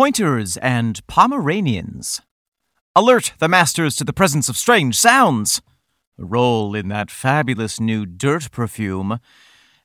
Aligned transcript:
pointers 0.00 0.56
and 0.56 1.06
Pomeranians. 1.08 2.22
Alert 2.96 3.34
the 3.38 3.48
masters 3.48 3.96
to 3.96 4.02
the 4.02 4.14
presence 4.14 4.48
of 4.48 4.56
strange 4.56 4.96
sounds. 4.96 5.60
Roll 6.16 6.74
in 6.74 6.88
that 6.88 7.10
fabulous 7.10 7.78
new 7.78 8.06
dirt 8.06 8.50
perfume. 8.50 9.20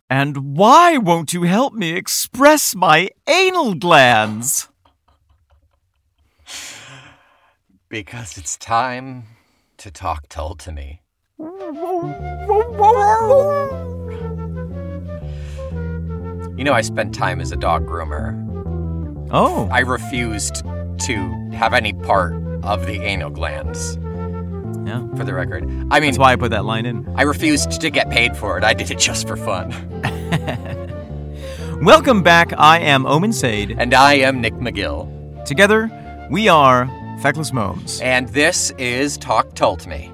And 0.10 0.56
why 0.56 0.96
won't 0.96 1.34
you 1.34 1.44
help 1.44 1.74
me 1.74 1.98
express 1.98 2.74
my 2.74 3.10
anal 3.28 3.74
glands? 3.74 4.70
Because 7.90 8.38
it's 8.38 8.56
time 8.56 9.26
to 9.76 9.92
talk 9.92 10.30
Tull 10.30 10.56
to 10.56 10.72
me. 10.72 11.02
You 16.58 16.64
know, 16.64 16.72
I 16.72 16.80
spent 16.80 17.14
time 17.14 17.42
as 17.42 17.52
a 17.52 17.58
dog 17.58 17.86
groomer. 17.86 18.45
Oh, 19.32 19.68
I 19.72 19.80
refused 19.80 20.64
to 20.64 21.50
have 21.52 21.74
any 21.74 21.94
part 21.94 22.34
of 22.64 22.86
the 22.86 23.02
anal 23.02 23.32
glands, 23.32 23.98
yeah. 24.88 25.08
for 25.16 25.24
the 25.24 25.34
record. 25.34 25.64
I 25.90 26.00
mean, 26.00 26.12
That's 26.12 26.20
why 26.20 26.34
I 26.34 26.36
put 26.36 26.52
that 26.52 26.64
line 26.64 26.86
in. 26.86 27.08
I 27.16 27.24
refused 27.24 27.82
to 27.82 27.90
get 27.90 28.10
paid 28.10 28.38
for 28.38 28.58
it. 28.58 28.64
I 28.64 28.74
did 28.74 28.92
it 28.92 29.00
just 29.00 29.28
for 29.28 29.36
fun. 29.36 29.72
Welcome 31.82 32.22
back. 32.22 32.54
I 32.58 32.80
am 32.80 33.06
Omen 33.06 33.34
Sade. 33.34 33.76
And 33.78 33.94
I 33.94 34.14
am 34.14 34.42
Nick 34.42 34.54
McGill. 34.54 35.44
Together, 35.46 35.90
we 36.30 36.48
are 36.48 36.86
Feckless 37.22 37.52
Momes. 37.52 38.00
And 38.02 38.30
this 38.30 38.72
is 38.78 39.18
Talk 39.18 39.56
Tull 39.56 39.76
to 39.78 39.90
Me. 39.90 40.12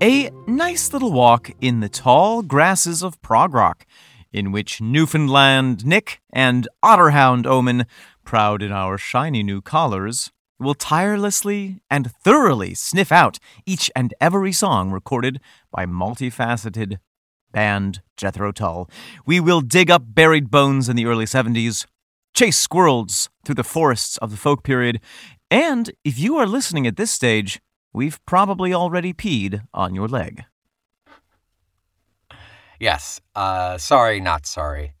A 0.00 0.30
nice 0.46 0.92
little 0.92 1.10
walk 1.12 1.50
in 1.60 1.80
the 1.80 1.88
tall 1.88 2.42
grasses 2.42 3.02
of 3.02 3.20
prog 3.20 3.52
rock, 3.52 3.84
in 4.32 4.52
which 4.52 4.80
Newfoundland 4.80 5.84
Nick 5.84 6.20
and 6.32 6.68
Otterhound 6.84 7.46
Omen, 7.46 7.84
proud 8.28 8.62
in 8.62 8.70
our 8.70 8.98
shiny 8.98 9.42
new 9.42 9.62
collars, 9.62 10.30
will 10.58 10.74
tirelessly 10.74 11.80
and 11.88 12.12
thoroughly 12.12 12.74
sniff 12.74 13.10
out 13.10 13.38
each 13.64 13.90
and 13.96 14.12
every 14.20 14.52
song 14.52 14.90
recorded 14.90 15.40
by 15.72 15.86
multifaceted 15.86 16.98
band 17.52 18.02
Jethro 18.18 18.52
Tull. 18.52 18.90
We 19.24 19.40
will 19.40 19.62
dig 19.62 19.90
up 19.90 20.02
buried 20.08 20.50
bones 20.50 20.90
in 20.90 20.94
the 20.96 21.06
early 21.06 21.24
70s, 21.24 21.86
chase 22.34 22.58
squirrels 22.58 23.30
through 23.46 23.54
the 23.54 23.64
forests 23.64 24.18
of 24.18 24.30
the 24.30 24.36
folk 24.36 24.62
period, 24.62 25.00
and 25.50 25.90
if 26.04 26.18
you 26.18 26.36
are 26.36 26.46
listening 26.46 26.86
at 26.86 26.98
this 26.98 27.10
stage, 27.10 27.62
we've 27.94 28.22
probably 28.26 28.74
already 28.74 29.14
peed 29.14 29.62
on 29.72 29.94
your 29.94 30.06
leg. 30.06 30.44
Yes. 32.78 33.22
Uh, 33.34 33.78
sorry, 33.78 34.20
not 34.20 34.44
sorry. 34.44 34.92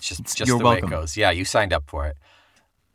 It's 0.00 0.08
just, 0.08 0.22
just 0.34 0.48
You're 0.48 0.58
the 0.58 0.64
welcome. 0.64 0.88
way 0.90 0.96
it 0.96 1.00
goes. 1.00 1.14
Yeah, 1.14 1.30
you 1.30 1.44
signed 1.44 1.74
up 1.74 1.84
for 1.86 2.06
it. 2.06 2.16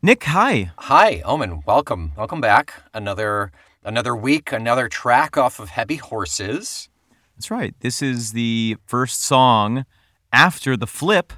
Nick, 0.02 0.24
hi. 0.24 0.70
Hi, 0.76 1.22
Omen. 1.24 1.62
Welcome. 1.66 2.12
Welcome 2.16 2.40
back. 2.40 2.74
Another 2.92 3.50
another 3.82 4.14
week, 4.14 4.52
another 4.52 4.88
track 4.88 5.38
off 5.38 5.58
of 5.58 5.70
Heavy 5.70 5.96
Horses. 5.96 6.90
That's 7.34 7.50
right. 7.50 7.74
This 7.80 8.02
is 8.02 8.32
the 8.32 8.76
first 8.86 9.22
song 9.22 9.86
after 10.32 10.76
the 10.76 10.86
flip, 10.86 11.32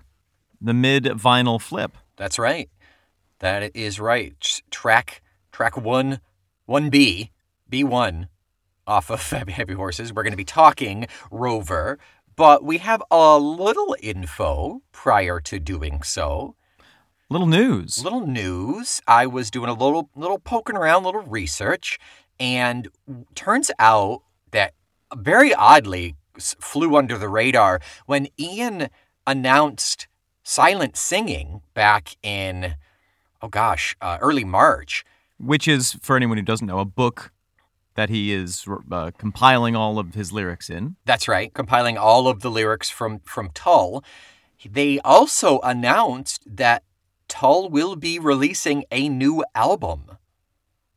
the 0.60 0.74
mid 0.74 1.04
vinyl 1.04 1.60
flip. 1.60 1.96
That's 2.16 2.36
right. 2.38 2.68
That 3.38 3.76
is 3.76 4.00
right. 4.00 4.34
Track 4.70 5.22
track 5.52 5.76
one, 5.76 6.20
one 6.66 6.90
B, 6.90 7.30
B 7.68 7.84
one, 7.84 8.28
off 8.88 9.08
of 9.08 9.22
Heavy, 9.30 9.52
Heavy 9.52 9.74
Horses. 9.74 10.12
We're 10.12 10.24
going 10.24 10.32
to 10.32 10.36
be 10.36 10.44
talking 10.44 11.06
Rover, 11.30 11.98
but 12.34 12.64
we 12.64 12.78
have 12.78 13.04
a 13.08 13.38
little 13.38 13.94
info 14.02 14.82
prior 14.90 15.38
to 15.42 15.60
doing 15.60 16.02
so. 16.02 16.56
Little 17.30 17.46
news. 17.46 18.02
Little 18.02 18.26
news. 18.26 19.02
I 19.06 19.26
was 19.26 19.50
doing 19.50 19.68
a 19.68 19.74
little 19.74 20.08
little 20.16 20.38
poking 20.38 20.76
around, 20.76 21.04
little 21.04 21.20
research, 21.20 21.98
and 22.40 22.88
turns 23.34 23.70
out 23.78 24.22
that 24.52 24.72
very 25.14 25.52
oddly 25.52 26.16
flew 26.38 26.96
under 26.96 27.18
the 27.18 27.28
radar 27.28 27.80
when 28.06 28.28
Ian 28.40 28.88
announced 29.26 30.08
silent 30.42 30.96
singing 30.96 31.60
back 31.74 32.16
in 32.22 32.76
oh 33.42 33.48
gosh, 33.48 33.94
uh, 34.00 34.16
early 34.22 34.44
March. 34.44 35.04
Which 35.38 35.68
is, 35.68 35.98
for 36.00 36.16
anyone 36.16 36.38
who 36.38 36.42
doesn't 36.42 36.66
know, 36.66 36.78
a 36.78 36.86
book 36.86 37.30
that 37.94 38.08
he 38.08 38.32
is 38.32 38.64
uh, 38.90 39.10
compiling 39.18 39.76
all 39.76 39.98
of 39.98 40.14
his 40.14 40.32
lyrics 40.32 40.70
in. 40.70 40.96
That's 41.04 41.28
right, 41.28 41.52
compiling 41.52 41.98
all 41.98 42.26
of 42.26 42.40
the 42.40 42.50
lyrics 42.50 42.88
from 42.88 43.20
from 43.20 43.50
Tull. 43.52 44.02
They 44.64 44.98
also 45.00 45.60
announced 45.60 46.42
that 46.56 46.84
Tull 47.28 47.68
will 47.68 47.96
be 47.96 48.18
releasing 48.18 48.84
a 48.90 49.08
new 49.08 49.44
album. 49.54 50.18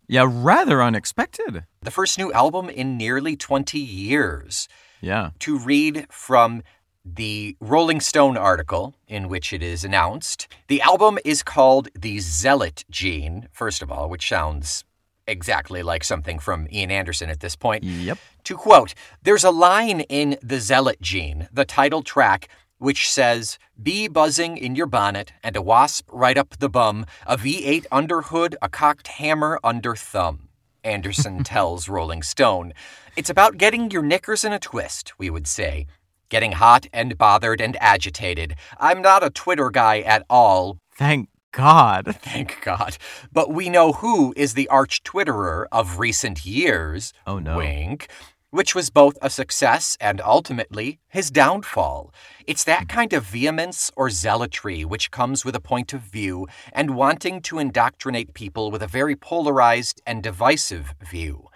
Yeah, 0.08 0.26
rather 0.28 0.82
unexpected. 0.82 1.66
The 1.82 1.92
first 1.92 2.18
new 2.18 2.34
album 2.34 2.70
in 2.70 2.98
nearly 2.98 3.36
20 3.36 3.80
years. 3.80 4.68
Yeah. 5.00 5.32
To 5.40 5.58
read 5.58 6.08
from 6.10 6.64
the 7.04 7.56
Rolling 7.60 8.00
Stone 8.00 8.38
article 8.38 8.96
in 9.08 9.28
which 9.28 9.54
it 9.54 9.64
is 9.64 9.84
announced, 9.84 10.48
the 10.68 10.82
album 10.82 11.18
is 11.26 11.44
called 11.44 11.90
The 11.96 12.20
Zealot 12.20 12.84
Gene, 12.90 13.48
first 13.52 13.82
of 13.82 13.92
all, 13.92 14.10
which 14.10 14.28
sounds 14.28 14.84
exactly 15.28 15.82
like 15.82 16.04
something 16.04 16.40
from 16.40 16.68
Ian 16.72 16.92
Anderson 16.92 17.30
at 17.30 17.40
this 17.40 17.56
point. 17.56 17.84
Yep. 17.84 18.18
To 18.44 18.58
quote, 18.58 18.94
there's 19.24 19.44
a 19.44 19.52
line 19.52 20.02
in 20.02 20.38
The 20.44 20.60
Zealot 20.60 21.02
Gene, 21.02 21.48
the 21.52 21.66
title 21.66 22.02
track, 22.02 22.50
which 22.82 23.08
says, 23.08 23.60
Bee 23.82 24.08
buzzing 24.08 24.58
in 24.58 24.76
your 24.76 24.88
bonnet 24.88 25.34
and 25.44 25.56
a 25.56 25.62
wasp 25.62 26.10
right 26.12 26.36
up 26.36 26.58
the 26.58 26.70
bum, 26.70 27.06
a 27.28 27.38
V8 27.38 27.86
under 27.92 28.24
hood, 28.24 28.56
a 28.60 28.70
cocked 28.70 29.08
hammer 29.08 29.60
under 29.64 29.96
thumb. 29.96 30.50
Anderson 30.84 31.44
tells 31.44 31.88
Rolling 31.88 32.24
Stone. 32.24 32.74
It's 33.16 33.30
about 33.30 33.58
getting 33.58 33.92
your 33.92 34.02
knickers 34.02 34.44
in 34.44 34.52
a 34.52 34.60
twist, 34.60 35.14
we 35.20 35.30
would 35.30 35.46
say. 35.46 35.86
Getting 36.30 36.54
hot 36.54 36.88
and 36.92 37.20
bothered 37.20 37.62
and 37.62 37.78
agitated. 37.80 38.56
I'm 38.80 39.02
not 39.02 39.24
a 39.24 39.30
Twitter 39.30 39.70
guy 39.70 40.00
at 40.00 40.26
all, 40.28 40.80
Thank 40.92 41.30
God. 41.52 42.16
thank 42.22 42.62
God. 42.62 42.98
But 43.32 43.52
we 43.52 43.70
know 43.70 43.92
who 43.94 44.34
is 44.36 44.56
the 44.56 44.68
arch 44.70 45.04
Twitterer 45.04 45.66
of 45.72 46.00
recent 46.00 46.46
years. 46.46 47.14
Oh, 47.28 47.38
no. 47.38 47.58
Wink. 47.58 48.08
Which 48.52 48.76
was 48.76 48.90
both 48.90 49.18
a 49.22 49.30
success 49.30 49.98
and 50.02 50.20
ultimately 50.20 51.00
his 51.08 51.32
downfall. 51.32 52.14
It's 52.46 52.66
that 52.66 52.82
mm-hmm. 52.82 52.98
kind 52.98 53.14
of 53.14 53.24
vehemence 53.24 53.92
or 53.96 54.10
zealotry 54.10 54.84
which 54.84 55.10
comes 55.10 55.46
with 55.46 55.56
a 55.56 55.62
point 55.62 55.94
of 55.94 56.02
view 56.02 56.48
and 56.74 56.96
wanting 56.96 57.42
to 57.44 57.60
indoctrinate 57.60 58.34
people 58.34 58.70
with 58.70 58.84
a 58.84 58.88
very 58.88 59.16
polarized 59.16 60.02
and 60.06 60.22
divisive 60.22 60.94
view. 61.02 61.48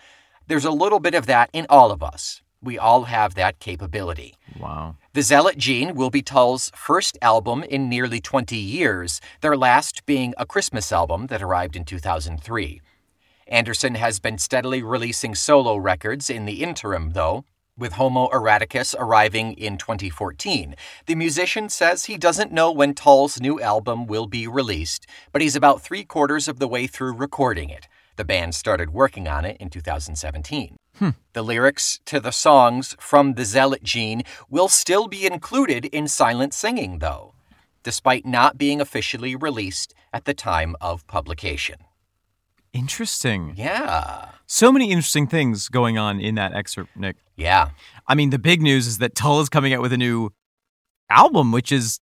There's 0.47 0.63
a 0.63 0.72
little 0.72 1.00
bit 1.00 1.16
of 1.16 1.25
that 1.25 1.50
in 1.51 1.66
all 1.69 1.91
of 1.91 2.01
us. 2.01 2.41
We 2.61 2.79
all 2.79 3.03
have 3.03 3.35
that 3.35 3.59
capability. 3.59 4.35
Wow. 4.59 4.95
The 5.13 5.22
Zealot 5.22 5.57
Gene 5.57 5.95
will 5.95 6.09
be 6.09 6.22
Tull's 6.22 6.72
first 6.75 7.17
album 7.22 7.63
in 7.63 7.89
nearly 7.89 8.19
20 8.19 8.55
years, 8.55 9.22
their 9.41 9.57
last 9.57 10.05
being 10.05 10.34
a 10.38 10.45
Christmas 10.45 10.91
album 10.91 11.28
that 11.28 11.41
arrived 11.41 11.75
in 11.75 11.84
2003. 11.84 12.81
Anderson 13.47 13.94
has 13.94 14.19
been 14.19 14.39
steadily 14.39 14.81
releasing 14.81 15.35
solo 15.35 15.75
records 15.75 16.31
in 16.31 16.45
the 16.45 16.63
interim, 16.63 17.11
though, 17.11 17.45
with 17.78 17.94
Homo 17.94 18.28
Erraticus 18.29 18.95
arriving 18.97 19.53
in 19.53 19.78
2014. 19.78 20.75
The 21.06 21.16
musician 21.16 21.69
says 21.69 22.05
he 22.05 22.17
doesn't 22.17 22.51
know 22.51 22.72
when 22.72 22.95
Tull's 22.95 23.39
new 23.39 23.61
album 23.61 24.07
will 24.07 24.25
be 24.25 24.47
released, 24.47 25.05
but 25.31 25.44
he's 25.44 25.55
about 25.55 25.84
three 25.84 26.03
quarters 26.03 26.47
of 26.47 26.57
the 26.57 26.67
way 26.67 26.88
through 26.88 27.13
recording 27.13 27.69
it. 27.69 27.88
The 28.16 28.25
band 28.25 28.55
started 28.55 28.91
working 28.91 29.28
on 29.28 29.45
it 29.45 29.57
in 29.59 29.69
2017. 29.69 30.78
Hmm. 30.97 31.09
The 31.34 31.44
lyrics 31.44 32.00
to 32.05 32.19
the 32.19 32.31
songs 32.31 32.95
from 33.00 33.34
the 33.34 33.45
Zealot 33.45 33.84
Gene 33.84 34.23
will 34.50 34.69
still 34.69 35.07
be 35.07 35.28
included 35.28 35.85
in 35.85 36.07
silent 36.07 36.53
singing, 36.55 36.97
though, 36.97 37.35
despite 37.84 38.25
not 38.25 38.57
being 38.57 38.81
officially 38.81 39.35
released 39.35 39.94
at 40.11 40.25
the 40.25 40.34
time 40.34 40.75
of 40.81 41.05
publication. 41.05 41.78
Interesting. 42.75 43.53
Yeah. 43.55 44.31
So 44.47 44.69
many 44.69 44.91
interesting 44.91 45.27
things 45.27 45.69
going 45.69 45.97
on 45.97 46.19
in 46.19 46.35
that 46.35 46.53
excerpt, 46.53 46.95
Nick. 46.97 47.16
Yeah. 47.37 47.69
I 48.05 48.16
mean, 48.16 48.31
the 48.31 48.37
big 48.37 48.61
news 48.61 48.85
is 48.85 48.97
that 48.97 49.16
Tull 49.16 49.39
is 49.39 49.47
coming 49.47 49.73
out 49.73 49.81
with 49.81 49.93
a 49.93 49.97
new 49.97 50.31
album, 51.09 51.53
which 51.53 51.72
is 51.72 52.01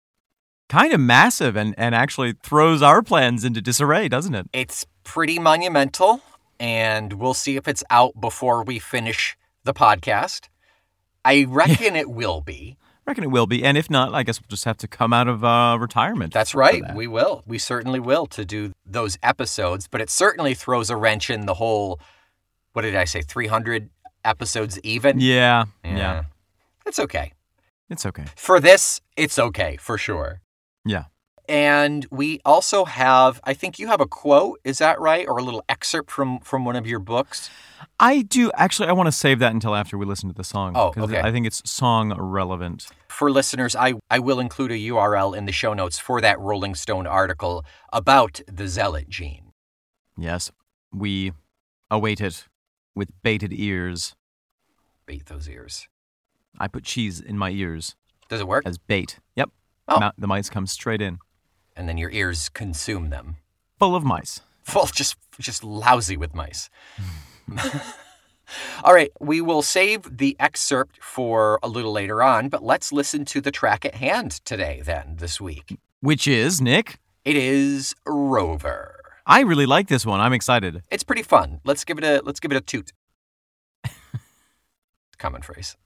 kind 0.69 0.93
of 0.93 1.01
massive 1.01 1.57
and, 1.57 1.75
and 1.77 1.93
actually 1.95 2.35
throws 2.45 2.83
our 2.83 3.03
plans 3.03 3.45
into 3.45 3.61
disarray, 3.61 4.09
doesn't 4.09 4.35
it? 4.35 4.47
It's 4.53 4.87
pretty 5.03 5.41
monumental, 5.41 6.23
and 6.61 7.15
we'll 7.15 7.35
see 7.35 7.57
if 7.57 7.67
it's 7.67 7.83
out 7.91 8.21
before 8.21 8.63
we 8.63 8.79
finish 8.79 9.37
the 9.65 9.75
podcast. 9.75 10.49
I 11.25 11.47
reckon 11.49 11.97
it 11.97 12.09
will 12.09 12.43
be. 12.43 12.77
I 13.11 13.13
reckon 13.13 13.25
it 13.25 13.33
will 13.33 13.49
be. 13.49 13.65
And 13.65 13.77
if 13.77 13.91
not, 13.91 14.15
I 14.15 14.23
guess 14.23 14.41
we'll 14.41 14.47
just 14.51 14.65
have 14.67 14.77
to 14.77 14.87
come 14.87 15.13
out 15.13 15.27
of 15.27 15.43
uh, 15.43 15.77
retirement. 15.81 16.33
That's 16.33 16.55
right. 16.55 16.81
that. 16.81 16.95
We 16.95 17.09
will. 17.09 17.43
We 17.45 17.59
certainly 17.59 17.99
will 17.99 18.25
to 18.27 18.45
do 18.45 18.73
those 18.87 19.19
episodes, 19.21 19.89
but 19.89 20.01
it 20.01 20.09
certainly 20.09 20.55
throws 20.55 20.91
a 20.91 20.97
wrench 20.97 21.29
in 21.29 21.45
the 21.45 21.55
whole, 21.55 21.99
what 22.73 22.83
did 22.83 22.95
I 22.95 23.07
say, 23.07 23.23
300 23.23 23.91
episodes 24.25 24.79
even? 24.85 25.19
yeah, 25.19 25.65
yeah. 25.83 26.23
It's 26.87 27.01
okay. 27.01 27.33
It's 27.89 28.07
okay. 28.07 28.27
For 28.37 28.61
this, 28.61 29.01
it's 29.17 29.41
okay, 29.41 29.77
for 29.77 29.99
sure. 29.99 30.41
Yeah. 30.85 31.07
And 31.51 32.07
we 32.13 32.41
also 32.45 32.85
have, 32.85 33.41
I 33.43 33.55
think 33.55 33.81
you 33.81 33.89
have 33.89 34.01
a 34.01 34.07
quote, 34.07 34.61
is 34.63 34.79
that 34.79 35.01
right? 35.01 35.27
Or 35.27 35.39
a 35.39 35.43
little 35.43 35.65
excerpt 35.69 36.09
from 36.09 36.39
from 36.39 36.65
one 36.65 36.77
of 36.77 36.87
your 36.87 37.01
books? 37.01 37.51
I 37.99 38.23
do 38.23 38.53
actually. 38.55 38.89
I 38.89 38.93
want 38.93 39.09
to 39.09 39.13
save 39.13 39.41
that 39.41 39.53
until 39.53 39.75
after 39.75 39.99
we 39.99 40.07
listen 40.07 40.29
to 40.29 40.35
the 40.35 40.45
song. 40.45 40.75
Oh, 40.77 40.95
okay. 40.97 41.21
I 41.21 41.33
think 41.33 41.49
it's 41.49 41.69
song 41.69 42.15
relevant. 42.17 42.87
For 43.09 43.33
listeners, 43.33 43.75
I, 43.75 43.95
I 44.09 44.21
will 44.21 44.39
include 44.39 44.71
a 44.71 44.77
URL 44.77 45.37
in 45.37 45.47
the 45.47 45.53
show 45.53 45.75
notes 45.75 45.99
for 45.99 46.21
that 46.21 46.39
Rolling 46.39 46.77
Stone 46.77 47.09
article 47.09 47.65
about 47.93 48.41
the 48.47 48.69
zealot 48.69 49.09
gene. 49.09 49.53
Yes, 50.17 50.53
we 50.93 51.33
await 51.91 52.21
it 52.21 52.47
with 52.95 53.09
bated 53.25 53.53
ears. 53.53 54.15
Bait 55.05 55.27
those 55.27 55.49
ears. 55.49 55.89
I 56.61 56.69
put 56.69 56.85
cheese 56.85 57.21
in 57.21 57.37
my 57.37 57.51
ears 57.51 57.97
Does 58.29 58.41
it 58.41 58.47
work? 58.47 58.63
as 58.67 58.79
bait. 58.79 59.19
Yep. 59.35 59.51
Oh. 59.89 60.11
The 60.17 60.29
mice 60.29 60.49
come 60.49 60.69
straight 60.69 61.03
in, 61.03 61.19
And 61.77 61.89
then 61.89 61.97
your 61.97 62.11
ears 62.11 62.49
consume 62.49 63.11
them. 63.11 63.37
full 63.79 63.95
of 63.97 64.05
mice. 64.05 64.41
Full, 64.63 64.87
just 64.87 65.17
just 65.39 65.65
lousy 65.65 66.17
with 66.17 66.35
mice. 66.35 66.69
All 68.85 68.93
right, 68.93 69.11
we 69.21 69.41
will 69.41 69.63
save 69.63 70.19
the 70.19 70.37
excerpt 70.41 71.03
for 71.03 71.59
a 71.63 71.69
little 71.69 71.93
later 71.93 72.23
on, 72.23 72.49
but 72.49 72.63
let's 72.63 72.93
listen 72.93 73.25
to 73.27 73.41
the 73.41 73.51
track 73.53 73.85
at 73.85 73.95
hand 73.95 74.33
today, 74.45 74.83
then, 74.85 75.17
this 75.19 75.41
week. 75.41 75.79
Which 76.01 76.27
is 76.27 76.61
Nick. 76.61 76.99
It 77.25 77.37
is 77.37 77.95
Rover. 78.07 79.01
I 79.27 79.41
really 79.41 79.67
like 79.67 79.89
this 79.89 80.05
one. 80.05 80.21
I'm 80.21 80.33
excited. 80.33 80.83
It's 80.91 81.05
pretty 81.05 81.23
fun. 81.23 81.61
Let's 81.65 81.85
give 81.85 81.99
it 81.99 82.05
a 82.05 82.23
let's 82.25 82.41
give 82.41 82.51
it 82.53 82.57
a 82.57 82.61
toot. 82.61 82.93
Common 85.19 85.43
phrase. 85.43 85.77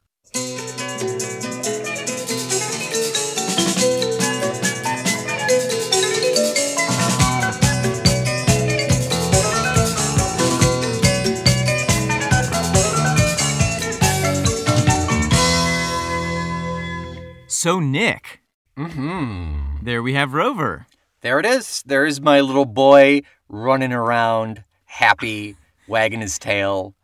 So 17.65 17.81
Nick, 17.81 18.43
Hmm. 18.77 19.79
there 19.81 20.03
we 20.03 20.13
have 20.13 20.35
Rover. 20.35 20.87
There 21.23 21.41
it 21.41 21.47
is. 21.47 21.83
There's 21.87 22.21
my 22.21 22.43
little 22.43 22.67
boy 22.67 23.23
running 23.49 23.91
around, 23.91 24.65
happy, 24.85 25.57
wagging 25.89 26.21
his 26.21 26.39
tail. 26.39 26.95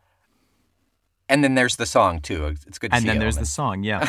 And 1.27 1.43
then 1.43 1.55
there's 1.55 1.77
the 1.77 1.87
song 1.87 2.19
too. 2.19 2.45
It's 2.67 2.77
good 2.77 2.91
to 2.91 2.95
and 2.97 3.01
see 3.01 3.07
then 3.07 3.17
there's 3.17 3.37
the 3.37 3.45
song, 3.47 3.83
yeah. 3.83 4.07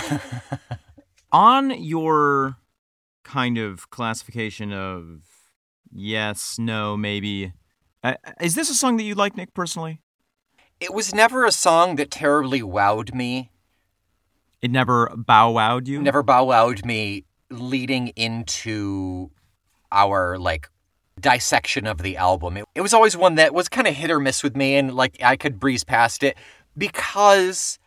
On 1.32 1.70
your 1.70 2.58
kind 3.24 3.56
of 3.56 3.88
classification 3.88 4.74
of 4.74 5.22
yes, 5.90 6.58
no, 6.58 6.98
maybe, 6.98 7.54
uh, 8.04 8.16
is 8.42 8.56
this 8.56 8.68
a 8.68 8.74
song 8.74 8.98
that 8.98 9.04
you 9.04 9.14
like, 9.14 9.38
Nick, 9.38 9.54
personally? 9.54 10.02
It 10.80 10.92
was 10.92 11.14
never 11.14 11.46
a 11.46 11.50
song 11.50 11.96
that 11.96 12.10
terribly 12.10 12.60
wowed 12.60 13.14
me. 13.14 13.51
It 14.62 14.70
never 14.70 15.10
bow 15.16 15.52
wowed 15.52 15.88
you? 15.88 16.00
Never 16.00 16.22
bow 16.22 16.46
wowed 16.46 16.84
me 16.84 17.24
leading 17.50 18.08
into 18.08 19.30
our 19.90 20.38
like 20.38 20.70
dissection 21.20 21.86
of 21.86 21.98
the 21.98 22.16
album. 22.16 22.56
It, 22.56 22.64
it 22.76 22.80
was 22.80 22.94
always 22.94 23.16
one 23.16 23.34
that 23.34 23.52
was 23.52 23.68
kind 23.68 23.88
of 23.88 23.94
hit 23.94 24.10
or 24.10 24.20
miss 24.20 24.42
with 24.42 24.56
me 24.56 24.76
and 24.76 24.94
like 24.94 25.20
I 25.22 25.36
could 25.36 25.58
breeze 25.58 25.82
past 25.82 26.22
it 26.22 26.36
because 26.78 27.80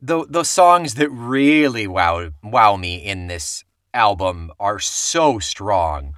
the 0.00 0.26
the 0.28 0.42
songs 0.42 0.94
that 0.94 1.10
really 1.10 1.86
wow 1.86 2.30
wow 2.42 2.76
me 2.76 2.96
in 2.96 3.26
this 3.26 3.62
album 3.92 4.50
are 4.58 4.78
so 4.78 5.38
strong. 5.38 6.14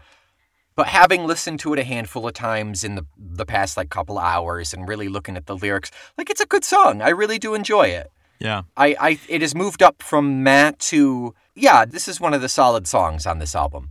But 0.76 0.88
having 0.88 1.26
listened 1.26 1.60
to 1.60 1.72
it 1.72 1.78
a 1.78 1.84
handful 1.84 2.26
of 2.26 2.34
times 2.34 2.84
in 2.84 2.94
the 2.94 3.04
the 3.18 3.44
past 3.44 3.76
like 3.76 3.90
couple 3.90 4.18
hours 4.18 4.72
and 4.72 4.88
really 4.88 5.08
looking 5.08 5.36
at 5.36 5.46
the 5.46 5.56
lyrics, 5.56 5.90
like 6.16 6.30
it's 6.30 6.40
a 6.40 6.46
good 6.46 6.64
song. 6.64 7.02
I 7.02 7.08
really 7.08 7.38
do 7.40 7.54
enjoy 7.54 7.88
it. 7.88 8.10
Yeah. 8.44 8.62
I, 8.76 8.94
I 9.00 9.18
it 9.28 9.40
has 9.40 9.54
moved 9.54 9.82
up 9.82 10.02
from 10.02 10.42
Matt 10.44 10.78
to 10.90 11.34
yeah, 11.56 11.84
this 11.84 12.06
is 12.08 12.20
one 12.20 12.34
of 12.34 12.40
the 12.42 12.48
solid 12.48 12.86
songs 12.86 13.26
on 13.26 13.38
this 13.38 13.54
album. 13.54 13.90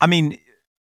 I 0.00 0.06
mean, 0.06 0.38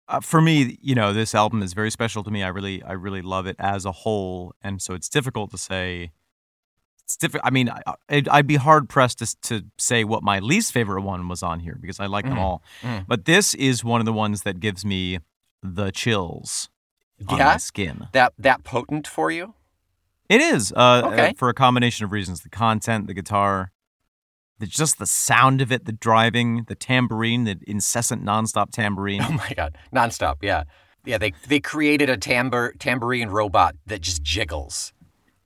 uh, 0.08 0.20
for 0.20 0.40
me, 0.40 0.78
you 0.80 0.94
know, 0.94 1.12
this 1.12 1.34
album 1.34 1.62
is 1.62 1.72
very 1.72 1.90
special 1.90 2.22
to 2.24 2.30
me. 2.30 2.42
I 2.44 2.48
really, 2.48 2.82
I 2.84 2.92
really 2.92 3.22
love 3.22 3.46
it 3.46 3.56
as 3.58 3.84
a 3.84 3.92
whole, 3.92 4.54
and 4.62 4.80
so 4.80 4.94
it's 4.94 5.08
difficult 5.08 5.50
to 5.52 5.58
say. 5.58 6.12
It's 7.04 7.16
difficult. 7.16 7.46
I 7.46 7.50
mean, 7.50 7.70
I, 7.70 7.80
I'd, 8.08 8.28
I'd 8.28 8.46
be 8.48 8.56
hard 8.56 8.88
pressed 8.88 9.18
to, 9.20 9.36
to 9.42 9.64
say 9.78 10.02
what 10.02 10.24
my 10.24 10.40
least 10.40 10.72
favorite 10.72 11.02
one 11.02 11.28
was 11.28 11.40
on 11.40 11.60
here 11.60 11.78
because 11.80 12.00
I 12.00 12.06
like 12.06 12.24
them 12.24 12.34
Mhm. 12.34 12.40
all. 12.40 12.62
Mhm. 12.82 13.04
But 13.06 13.26
this 13.26 13.54
is 13.54 13.84
one 13.84 14.00
of 14.00 14.06
the 14.06 14.12
ones 14.12 14.42
that 14.42 14.58
gives 14.58 14.84
me 14.84 15.20
the 15.62 15.92
chills 15.92 16.68
on 17.28 17.38
Yeah? 17.38 17.44
my 17.44 17.56
skin. 17.58 18.08
That 18.12 18.32
that 18.38 18.64
potent 18.64 19.06
for 19.06 19.30
you? 19.30 19.54
It 20.28 20.40
is 20.40 20.72
uh, 20.76 21.02
Okay. 21.06 21.30
uh, 21.30 21.32
for 21.36 21.48
a 21.48 21.54
combination 21.54 22.04
of 22.04 22.12
reasons: 22.12 22.40
the 22.42 22.48
content, 22.48 23.06
the 23.06 23.14
guitar, 23.14 23.72
the, 24.58 24.66
just 24.66 24.98
the 24.98 25.06
sound 25.06 25.60
of 25.60 25.70
it, 25.70 25.84
the 25.84 25.92
driving, 25.92 26.64
the 26.68 26.74
tambourine, 26.74 27.44
the 27.44 27.58
incessant 27.66 28.24
nonstop 28.24 28.70
tambourine. 28.70 29.22
Oh 29.22 29.32
my 29.32 29.52
god, 29.56 29.76
nonstop. 29.94 30.36
Yeah, 30.42 30.64
yeah. 31.04 31.18
They 31.18 31.32
they 31.48 31.60
created 31.60 32.10
a 32.10 32.16
tambor 32.16 32.72
tambourine 32.78 33.28
robot 33.28 33.76
that 33.86 34.00
just 34.00 34.22
jiggles. 34.22 34.92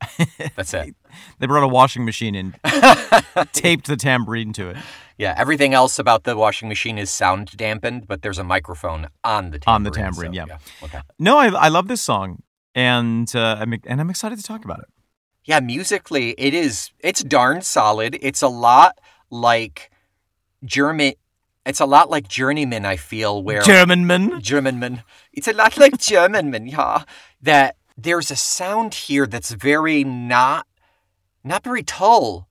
That's 0.56 0.72
it. 0.72 0.94
They 1.40 1.46
brought 1.46 1.62
a 1.62 1.68
washing 1.68 2.06
machine 2.06 2.34
and 2.34 2.54
taped 3.52 3.86
the 3.86 3.96
tambourine 3.98 4.54
to 4.54 4.70
it 4.70 4.76
Yeah, 5.18 5.34
everything 5.36 5.74
else 5.74 5.98
about 5.98 6.24
the 6.24 6.34
washing 6.38 6.68
machine 6.70 6.96
is 6.96 7.10
sound 7.10 7.54
dampened, 7.54 8.06
but 8.08 8.22
there's 8.22 8.38
a 8.38 8.44
microphone 8.44 9.08
on 9.24 9.50
the 9.50 9.58
tambourine. 9.58 9.74
On 9.74 9.82
the 9.82 9.90
tambourine, 9.90 10.32
so, 10.32 10.46
yeah. 10.46 10.58
Okay. 10.82 11.00
No, 11.18 11.36
I, 11.36 11.48
I 11.48 11.68
love 11.68 11.88
this 11.88 12.00
song, 12.00 12.42
and 12.74 13.34
uh, 13.34 13.56
I'm 13.60 13.74
and 13.86 14.00
I'm 14.00 14.10
excited 14.10 14.38
to 14.38 14.44
talk 14.44 14.64
about 14.64 14.80
it. 14.80 14.88
Yeah, 15.44 15.60
musically, 15.60 16.30
it 16.38 16.54
is. 16.54 16.90
It's 17.00 17.24
darn 17.24 17.62
solid. 17.62 18.18
It's 18.20 18.42
a 18.42 18.48
lot 18.48 18.98
like 19.30 19.90
German. 20.64 21.14
It's 21.66 21.80
a 21.80 21.86
lot 21.86 22.10
like 22.10 22.28
Journeyman. 22.28 22.84
I 22.84 22.96
feel 22.96 23.42
where 23.42 23.62
Germanman. 23.62 24.40
Germanman. 24.40 25.02
It's 25.32 25.48
a 25.48 25.52
lot 25.52 25.76
like 25.78 25.98
Germanman, 25.98 26.66
yeah. 26.68 27.04
That 27.42 27.76
there's 27.96 28.30
a 28.30 28.36
sound 28.36 28.94
here 28.94 29.26
that's 29.26 29.52
very 29.52 30.04
not 30.04 30.66
not 31.42 31.64
very 31.64 31.82
Tull 31.82 32.48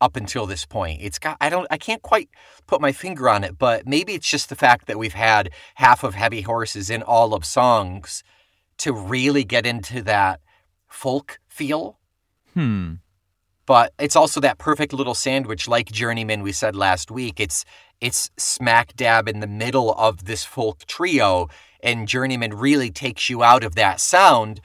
up 0.00 0.14
until 0.16 0.46
this 0.46 0.64
point. 0.64 1.00
It's 1.02 1.18
got 1.18 1.36
I 1.40 1.48
don't 1.48 1.66
I 1.70 1.78
can't 1.78 2.02
quite 2.02 2.28
put 2.66 2.80
my 2.80 2.92
finger 2.92 3.28
on 3.28 3.44
it, 3.44 3.58
but 3.58 3.86
maybe 3.86 4.14
it's 4.14 4.30
just 4.30 4.48
the 4.48 4.56
fact 4.56 4.86
that 4.86 4.98
we've 4.98 5.14
had 5.14 5.50
half 5.76 6.04
of 6.04 6.14
Heavy 6.14 6.42
Horses 6.42 6.90
in 6.90 7.02
all 7.02 7.34
of 7.34 7.44
songs 7.44 8.22
to 8.78 8.92
really 8.92 9.44
get 9.44 9.66
into 9.66 10.02
that 10.02 10.40
folk 10.88 11.38
feel. 11.48 11.98
Hmm. 12.54 12.94
But 13.66 13.92
it's 13.98 14.16
also 14.16 14.40
that 14.40 14.56
perfect 14.56 14.94
little 14.94 15.14
sandwich 15.14 15.68
like 15.68 15.92
Journeyman 15.92 16.42
we 16.42 16.52
said 16.52 16.74
last 16.74 17.10
week. 17.10 17.38
It's 17.38 17.64
it's 18.00 18.30
smack 18.38 18.96
dab 18.96 19.28
in 19.28 19.40
the 19.40 19.46
middle 19.46 19.92
of 19.92 20.24
this 20.24 20.44
folk 20.44 20.86
trio 20.86 21.48
and 21.82 22.08
Journeyman 22.08 22.54
really 22.54 22.90
takes 22.90 23.28
you 23.28 23.42
out 23.42 23.64
of 23.64 23.74
that 23.74 24.00
sound. 24.00 24.60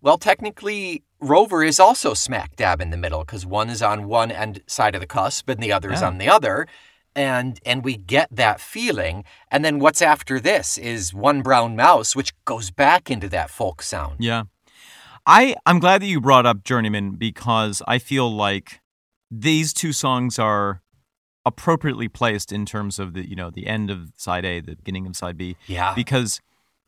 Well, 0.00 0.16
technically 0.16 1.02
Rover 1.20 1.62
is 1.62 1.78
also 1.78 2.14
smack 2.14 2.56
dab 2.56 2.80
in 2.80 2.90
the 2.90 2.96
middle 2.96 3.24
cuz 3.24 3.44
one 3.44 3.68
is 3.68 3.82
on 3.82 4.08
one 4.08 4.30
end 4.30 4.62
side 4.66 4.94
of 4.94 5.02
the 5.02 5.06
cusp 5.06 5.48
and 5.48 5.62
the 5.62 5.72
other 5.72 5.92
is 5.92 6.02
on 6.02 6.18
the 6.18 6.28
other. 6.28 6.66
And 7.18 7.58
and 7.66 7.84
we 7.84 7.96
get 7.96 8.28
that 8.30 8.60
feeling. 8.60 9.24
And 9.50 9.64
then 9.64 9.80
what's 9.80 10.00
after 10.00 10.38
this 10.38 10.78
is 10.78 11.12
One 11.12 11.42
Brown 11.42 11.74
Mouse 11.74 12.14
which 12.14 12.32
goes 12.44 12.70
back 12.70 13.10
into 13.10 13.28
that 13.30 13.50
folk 13.50 13.82
sound. 13.82 14.16
Yeah. 14.20 14.44
I 15.26 15.56
I'm 15.66 15.80
glad 15.80 16.00
that 16.02 16.06
you 16.06 16.20
brought 16.20 16.46
up 16.46 16.62
Journeyman 16.62 17.16
because 17.16 17.82
I 17.88 17.98
feel 17.98 18.30
like 18.30 18.80
these 19.30 19.72
two 19.72 19.92
songs 19.92 20.38
are 20.38 20.80
appropriately 21.44 22.08
placed 22.08 22.52
in 22.52 22.64
terms 22.64 22.98
of 22.98 23.14
the 23.14 23.28
you 23.28 23.34
know 23.34 23.50
the 23.50 23.66
end 23.66 23.90
of 23.90 24.12
side 24.16 24.44
A, 24.44 24.60
the 24.60 24.76
beginning 24.76 25.06
of 25.06 25.16
side 25.16 25.36
B, 25.36 25.56
Yeah. 25.66 25.94
because 25.94 26.40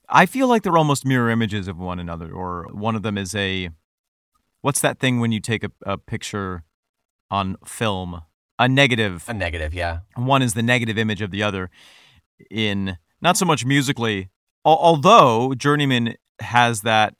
I 0.08 0.26
feel 0.26 0.48
like 0.48 0.62
they're 0.62 0.78
almost 0.78 1.04
mirror 1.04 1.28
images 1.30 1.66
of 1.68 1.76
one 1.78 1.98
another, 1.98 2.30
or 2.32 2.68
one 2.72 2.94
of 2.96 3.02
them 3.02 3.18
is 3.18 3.34
a 3.34 3.70
what's 4.60 4.80
that 4.80 4.98
thing 5.00 5.18
when 5.20 5.32
you 5.32 5.40
take 5.40 5.64
a, 5.64 5.70
a 5.84 5.98
picture 5.98 6.62
on 7.30 7.56
film, 7.64 8.22
a 8.60 8.68
negative. 8.68 9.24
A 9.26 9.34
negative, 9.34 9.74
yeah. 9.74 10.00
One 10.14 10.42
is 10.42 10.54
the 10.54 10.62
negative 10.62 10.98
image 10.98 11.22
of 11.22 11.30
the 11.30 11.42
other 11.42 11.70
in 12.50 12.98
not 13.20 13.36
so 13.36 13.44
much 13.46 13.64
musically, 13.64 14.28
al- 14.64 14.78
although 14.78 15.54
Journeyman 15.54 16.14
has 16.40 16.82
that 16.82 17.14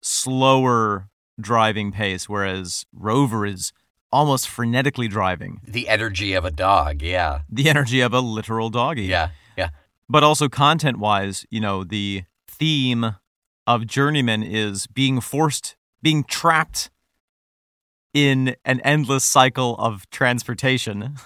slower 0.00 1.08
driving 1.40 1.90
pace, 1.92 2.28
whereas 2.28 2.86
Rover 2.94 3.44
is 3.44 3.72
almost 4.12 4.48
frenetically 4.48 5.10
driving. 5.10 5.60
The 5.66 5.88
energy 5.88 6.34
of 6.34 6.44
a 6.44 6.50
dog, 6.50 7.02
yeah. 7.02 7.40
The 7.50 7.68
energy 7.68 8.00
of 8.00 8.14
a 8.14 8.20
literal 8.20 8.70
doggy. 8.70 9.02
Yeah, 9.02 9.30
yeah. 9.56 9.70
But 10.08 10.22
also 10.22 10.48
content 10.48 10.98
wise, 10.98 11.44
you 11.50 11.60
know, 11.60 11.84
the 11.84 12.24
theme 12.48 13.16
of 13.66 13.86
Journeyman 13.86 14.42
is 14.42 14.86
being 14.86 15.20
forced, 15.20 15.76
being 16.02 16.24
trapped 16.24 16.90
in 18.14 18.56
an 18.64 18.80
endless 18.80 19.24
cycle 19.24 19.76
of 19.76 20.08
transportation. 20.10 21.16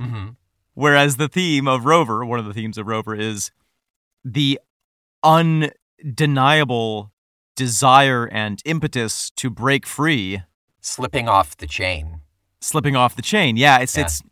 Mm-hmm. 0.00 0.28
Whereas 0.74 1.16
the 1.16 1.28
theme 1.28 1.68
of 1.68 1.84
Rover, 1.84 2.24
one 2.24 2.38
of 2.38 2.46
the 2.46 2.54
themes 2.54 2.78
of 2.78 2.86
Rover 2.86 3.14
is 3.14 3.50
the 4.24 4.58
undeniable 5.22 7.12
desire 7.56 8.26
and 8.32 8.60
impetus 8.64 9.30
to 9.36 9.50
break 9.50 9.86
free, 9.86 10.42
Slipping 10.80 11.28
off 11.28 11.56
the 11.56 11.66
chain. 11.66 12.20
slipping 12.60 12.96
off 12.96 13.14
the 13.14 13.22
chain. 13.22 13.56
Yeah, 13.56 13.78
it's 13.78 13.96
Yeah. 13.96 14.04
it's. 14.04 14.22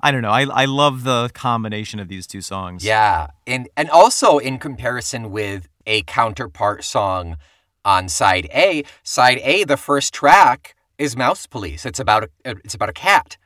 I 0.00 0.10
don't 0.10 0.22
know. 0.22 0.30
I 0.30 0.42
I 0.44 0.64
love 0.66 1.02
the 1.04 1.30
combination 1.34 1.98
of 2.00 2.08
these 2.08 2.26
two 2.26 2.40
songs. 2.42 2.84
Yeah, 2.84 3.28
and 3.46 3.68
and 3.76 3.90
also 3.90 4.38
in 4.38 4.58
comparison 4.58 5.30
with 5.30 5.68
a 5.86 6.02
counterpart 6.02 6.84
song 6.84 7.36
on 7.84 8.08
side 8.08 8.46
A, 8.54 8.84
side 9.02 9.38
A, 9.42 9.64
the 9.64 9.76
first 9.76 10.14
track 10.14 10.73
is 10.98 11.16
Mouse 11.16 11.46
Police. 11.46 11.84
It's 11.86 11.98
about 12.00 12.24
a 12.44 12.56
it's 12.64 12.74
about 12.74 12.88
a 12.88 12.92
cat. 12.94 13.36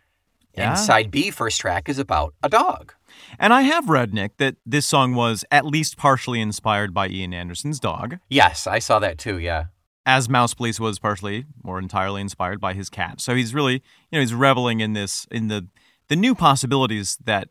Yeah. 0.57 0.71
And 0.71 0.79
side 0.79 1.11
B, 1.11 1.31
first 1.31 1.61
track, 1.61 1.89
is 1.89 1.99
about 1.99 2.35
a 2.43 2.49
dog. 2.49 2.93
And 3.39 3.53
I 3.53 3.63
have 3.63 3.89
read, 3.89 4.13
Nick, 4.13 4.39
that 4.39 4.57
this 4.67 4.87
song 4.87 5.15
was 5.15 5.45
at 5.53 5.65
least 5.65 5.97
partially 5.97 6.41
inspired 6.41 6.93
by 6.93 7.09
Ian 7.09 7.33
Anderson's 7.33 7.79
dog, 7.79 8.19
Yes, 8.29 8.67
I 8.67 8.79
saw 8.81 8.99
that 8.99 9.19
too. 9.19 9.39
Yeah. 9.39 9.67
as 10.05 10.29
Mouse 10.29 10.55
Police 10.55 10.81
was 10.81 10.99
partially 10.99 11.45
or 11.63 11.79
entirely 11.79 12.21
inspired 12.21 12.61
by 12.61 12.75
his 12.75 12.89
cat. 12.91 13.21
So 13.21 13.35
he's 13.37 13.55
really, 13.55 13.75
you 13.75 14.13
know, 14.13 14.21
he's 14.21 14.35
reveling 14.35 14.81
in 14.81 14.95
this 14.95 15.27
in 15.31 15.49
the 15.49 15.69
the 16.09 16.17
new 16.17 16.35
possibilities 16.35 17.19
that 17.25 17.49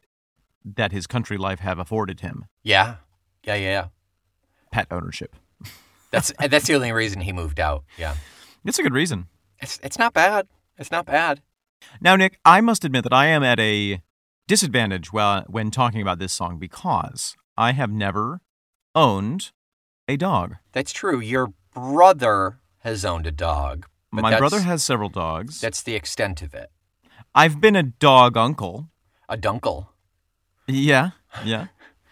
that 0.66 0.92
his 0.92 1.08
country 1.08 1.38
life 1.38 1.60
have 1.60 1.80
afforded 1.80 2.20
him. 2.20 2.46
Yeah. 2.64 2.96
Yeah. 3.44 3.56
Yeah. 3.56 3.70
yeah. 3.70 3.86
Pet 4.72 4.88
ownership. 4.92 5.36
That's 6.12 6.34
that's 6.50 6.68
the 6.68 6.74
only 6.76 6.92
reason 6.92 7.22
he 7.22 7.32
moved 7.32 7.60
out. 7.60 7.84
Yeah. 7.98 8.16
It's 8.66 8.80
a 8.80 8.84
good 8.84 8.94
reason. 8.94 9.28
It's 9.60 9.80
it's 9.84 9.98
not 10.00 10.14
bad. 10.14 10.48
It's 10.78 10.92
not 10.92 11.06
bad. 11.06 11.42
Now, 12.02 12.16
Nick, 12.16 12.40
I 12.46 12.62
must 12.62 12.84
admit 12.84 13.04
that 13.04 13.14
I 13.14 13.28
am 13.28 13.44
at 13.44 13.60
a 13.60 14.02
disadvantage 14.48 15.12
while, 15.14 15.44
when 15.48 15.72
talking 15.72 16.02
about 16.02 16.20
this 16.20 16.34
song 16.34 16.58
because 16.58 17.36
I 17.58 17.72
have 17.74 17.92
never 17.92 18.42
owned 18.96 19.52
a 20.08 20.18
dog. 20.18 20.56
That's 20.72 20.92
true. 20.92 21.20
Your 21.20 21.54
brother 21.74 22.60
has 22.80 23.04
owned 23.06 23.28
a 23.28 23.32
dog. 23.32 23.86
My 24.12 24.38
brother 24.38 24.62
has 24.62 24.84
several 24.84 25.10
dogs. 25.10 25.62
That's 25.62 25.84
the 25.84 25.96
extent 25.96 26.42
of 26.42 26.54
it. 26.54 26.72
I've 27.36 27.60
been 27.62 27.76
a 27.76 27.84
dog 27.84 28.38
uncle. 28.38 28.90
A 29.30 29.38
dunkle. 29.38 29.88
Yeah, 30.68 31.12
yeah. 31.44 31.68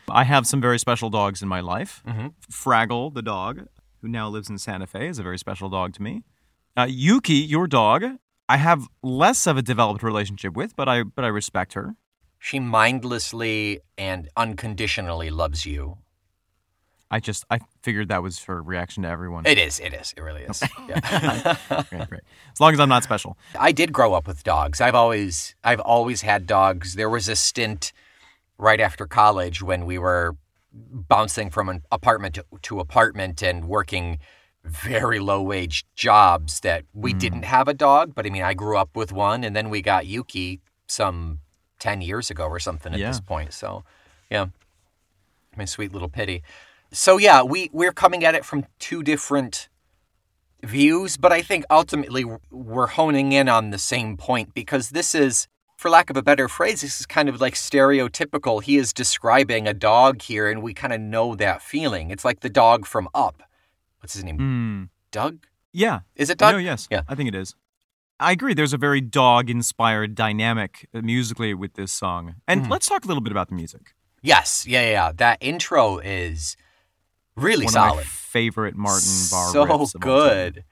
I 0.10 0.24
have 0.26 0.46
some 0.46 0.62
very 0.62 0.78
special 0.78 1.10
dogs 1.10 1.42
in 1.42 1.48
my 1.48 1.62
life. 1.62 2.04
Mhm. 2.06 2.34
Fraggle, 2.52 3.14
the 3.14 3.22
dog, 3.22 3.68
who 4.02 4.08
now 4.08 4.28
lives 4.30 4.50
in 4.50 4.58
Santa 4.58 4.86
Fe, 4.86 5.08
is 5.08 5.18
a 5.18 5.24
very 5.24 5.40
special 5.40 5.70
dog 5.70 5.94
to 5.94 6.02
me. 6.04 6.24
Uh, 6.78 6.88
Yuki, 6.90 7.36
your 7.36 7.68
dog, 7.68 8.04
I 8.50 8.58
have 8.58 8.88
less 9.02 9.48
of 9.48 9.58
a 9.58 9.62
developed 9.62 10.04
relationship 10.04 10.54
with, 10.56 10.76
but 10.76 10.90
I 10.90 11.04
but 11.04 11.24
I 11.24 11.30
respect 11.30 11.74
her. 11.74 11.96
She 12.38 12.60
mindlessly 12.60 13.80
and 13.98 14.30
unconditionally 14.36 15.30
loves 15.30 15.66
you. 15.66 15.98
I 17.10 17.20
just 17.20 17.46
I 17.50 17.60
figured 17.82 18.10
that 18.10 18.22
was 18.22 18.44
her 18.44 18.62
reaction 18.62 19.04
to 19.04 19.10
everyone. 19.10 19.46
It 19.46 19.58
is. 19.58 19.80
It 19.80 19.94
is. 19.94 20.14
It 20.18 20.22
really 20.22 20.44
is. 20.44 20.62
Yeah. 20.90 21.56
great, 21.90 22.10
great. 22.10 22.22
As 22.52 22.60
long 22.60 22.74
as 22.74 22.80
I'm 22.80 22.90
not 22.90 23.04
special. 23.04 23.38
I 23.58 23.72
did 23.72 23.94
grow 23.94 24.14
up 24.14 24.28
with 24.28 24.44
dogs. 24.44 24.82
I've 24.82 24.96
always 24.96 25.56
I've 25.64 25.80
always 25.80 26.22
had 26.22 26.46
dogs. 26.46 26.96
There 26.96 27.10
was 27.10 27.30
a 27.30 27.36
stint 27.36 27.94
right 28.58 28.82
after 28.82 29.06
college 29.06 29.62
when 29.62 29.86
we 29.86 29.98
were 29.98 30.36
bouncing 30.74 31.50
from 31.50 31.70
an 31.70 31.84
apartment 31.92 32.36
to, 32.36 32.46
to 32.64 32.80
apartment 32.80 33.42
and 33.42 33.66
working 33.66 34.20
very 34.66 35.20
low 35.20 35.42
wage 35.42 35.86
jobs 35.96 36.60
that 36.62 36.84
we 36.94 37.12
hmm. 37.12 37.18
didn't 37.18 37.44
have 37.44 37.68
a 37.68 37.74
dog, 37.74 38.14
but 38.16 38.26
I 38.26 38.30
mean 38.30 38.44
I 38.44 38.54
grew 38.54 38.78
up 38.78 38.96
with 38.96 39.12
one 39.12 39.44
and 39.44 39.56
then 39.56 39.70
we 39.70 39.82
got 39.82 40.06
Yuki 40.06 40.62
some 40.88 41.40
10 41.80 42.02
years 42.02 42.30
ago 42.30 42.46
or 42.46 42.60
something 42.60 42.94
at 42.94 43.00
Yeah. 43.00 43.08
this 43.08 43.20
point. 43.20 43.54
So, 43.54 43.84
yeah. 44.30 44.48
My 45.56 45.66
sweet 45.66 45.94
little 45.94 46.10
pity. 46.10 46.44
So 46.92 47.18
yeah, 47.18 47.44
we 47.44 47.70
we're 47.74 47.94
coming 47.94 48.24
at 48.24 48.36
it 48.36 48.46
from 48.46 48.66
two 48.80 49.04
different 49.04 49.70
views, 50.64 51.18
but 51.18 51.32
I 51.32 51.42
think 51.42 51.66
ultimately 51.70 52.26
we're 52.52 52.88
honing 52.88 53.32
in 53.32 53.48
on 53.48 53.70
the 53.70 53.78
same 53.78 54.18
point 54.18 54.54
because 54.54 54.90
this 54.90 55.16
is, 55.16 55.48
for 55.78 55.90
lack 55.90 56.10
of 56.10 56.18
a 56.18 56.24
better 56.24 56.48
phrase, 56.48 56.82
this 56.82 57.00
is 57.00 57.06
kind 57.06 57.30
of 57.30 57.40
like 57.40 57.54
stereotypical. 57.54 58.62
He 58.64 58.78
is 58.78 58.94
describing 58.94 59.68
a 59.68 59.74
dog 59.74 60.22
here, 60.22 60.50
and 60.50 60.62
we 60.62 60.74
kind 60.74 60.94
of 60.94 61.02
know 61.02 61.36
that 61.36 61.62
feeling. 61.62 62.12
It's 62.12 62.26
like 62.26 62.40
the 62.42 62.50
dog 62.50 62.86
from 62.86 63.08
Up. 63.14 63.44
What's 64.06 64.14
his 64.14 64.24
name? 64.24 64.38
Hmm. 64.38 64.84
Doug? 65.10 65.48
Yeah. 65.74 66.02
Is 66.16 66.30
it 66.30 66.38
Doug? 66.38 66.54
No, 66.54 66.60
yes. 66.60 66.88
Yeah. 66.92 67.02
I 67.08 67.16
think 67.16 67.28
it 67.28 67.34
is. 67.34 67.56
I 68.20 68.34
agree. 68.34 68.54
There's 68.54 68.72
a 68.72 68.78
very 68.78 69.02
dog 69.02 69.50
inspired 69.50 70.14
dynamic 70.14 70.88
uh, 70.94 71.02
musically 71.02 71.56
with 71.56 71.74
this 71.74 71.92
song. 71.92 72.36
And 72.48 72.66
Mhm. 72.66 72.70
let's 72.70 72.86
talk 72.86 73.04
a 73.04 73.08
little 73.08 73.24
bit 73.24 73.32
about 73.32 73.50
the 73.50 73.56
music. 73.56 73.96
Yes. 74.22 74.68
Yeah, 74.68 74.82
yeah, 74.84 74.92
yeah. 74.92 75.12
That 75.12 75.40
intro 75.42 75.98
is 75.98 76.56
really 77.36 77.66
One 77.66 77.74
solid. 77.74 78.06
favorite 78.06 78.76
Martin 78.76 79.10
Barre 79.32 79.52
so 79.88 79.98
good. 80.00 80.64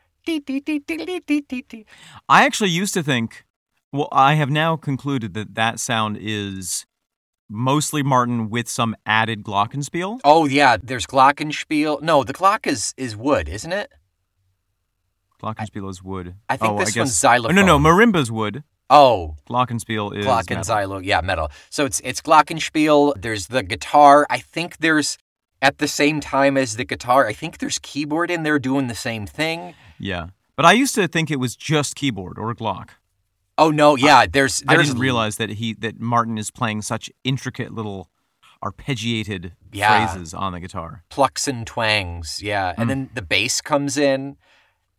I 2.29 2.45
actually 2.45 2.69
used 2.69 2.93
to 2.93 3.01
think, 3.01 3.45
well, 3.91 4.09
I 4.11 4.35
have 4.35 4.51
now 4.51 4.75
concluded 4.75 5.33
that 5.33 5.55
that 5.55 5.79
sound 5.79 6.19
is 6.21 6.85
mostly 7.49 8.03
Martin 8.03 8.49
with 8.49 8.67
some 8.67 8.95
added 9.05 9.43
glockenspiel. 9.43 10.19
Oh 10.23 10.45
yeah, 10.45 10.77
there's 10.81 11.05
Glockenspiel. 11.05 12.01
No, 12.01 12.23
the 12.23 12.33
Glock 12.33 12.67
is 12.67 12.93
is 12.97 13.15
wood, 13.15 13.47
isn't 13.49 13.71
it? 13.71 13.91
Glockenspiel 15.41 15.89
is 15.89 16.01
wood. 16.01 16.35
I 16.49 16.57
think 16.57 16.73
oh, 16.73 16.79
this 16.79 16.95
I 16.95 17.01
one's 17.01 17.17
xylophone. 17.17 17.57
Oh, 17.57 17.61
no, 17.61 17.77
no, 17.77 17.79
marimba's 17.79 18.31
wood. 18.31 18.63
Oh, 18.89 19.35
Glockenspiel 19.49 20.17
is 20.17 20.25
Glock 20.25 20.51
and 20.51 20.59
metal. 20.59 20.75
Xylo, 20.75 21.01
yeah, 21.03 21.21
metal. 21.21 21.51
So 21.69 21.85
it's 21.85 21.99
it's 22.03 22.21
Glockenspiel. 22.21 23.21
There's 23.21 23.47
the 23.47 23.63
guitar. 23.63 24.25
I 24.29 24.39
think 24.39 24.77
there's 24.77 25.17
at 25.61 25.77
the 25.77 25.87
same 25.87 26.19
time 26.19 26.57
as 26.57 26.75
the 26.75 26.85
guitar. 26.85 27.27
I 27.27 27.33
think 27.33 27.57
there's 27.57 27.79
keyboard 27.79 28.29
in 28.29 28.43
there 28.43 28.59
doing 28.59 28.87
the 28.87 28.95
same 28.95 29.25
thing. 29.25 29.75
Yeah. 29.97 30.27
But 30.55 30.65
I 30.65 30.73
used 30.73 30.93
to 30.95 31.07
think 31.07 31.31
it 31.31 31.39
was 31.39 31.55
just 31.55 31.95
keyboard 31.95 32.37
or 32.37 32.53
Glock. 32.53 32.89
Oh 33.57 33.69
no, 33.69 33.95
yeah. 33.95 34.25
There's 34.31 34.63
I 34.67 34.77
didn't 34.77 34.99
realize 34.99 35.37
that 35.37 35.51
he 35.51 35.73
that 35.75 35.99
Martin 35.99 36.37
is 36.37 36.51
playing 36.51 36.81
such 36.81 37.09
intricate 37.23 37.73
little 37.73 38.09
arpeggiated 38.63 39.51
Yeah. 39.71 40.07
phrases 40.07 40.33
on 40.33 40.53
the 40.53 40.59
guitar. 40.59 41.03
plucks 41.09 41.47
and 41.47 41.67
twangs. 41.67 42.41
Yeah, 42.41 42.69
and 42.69 42.83
hmm. 42.83 42.89
then 42.89 43.09
the 43.13 43.21
bass 43.21 43.61
comes 43.61 43.97
in. 43.97 44.37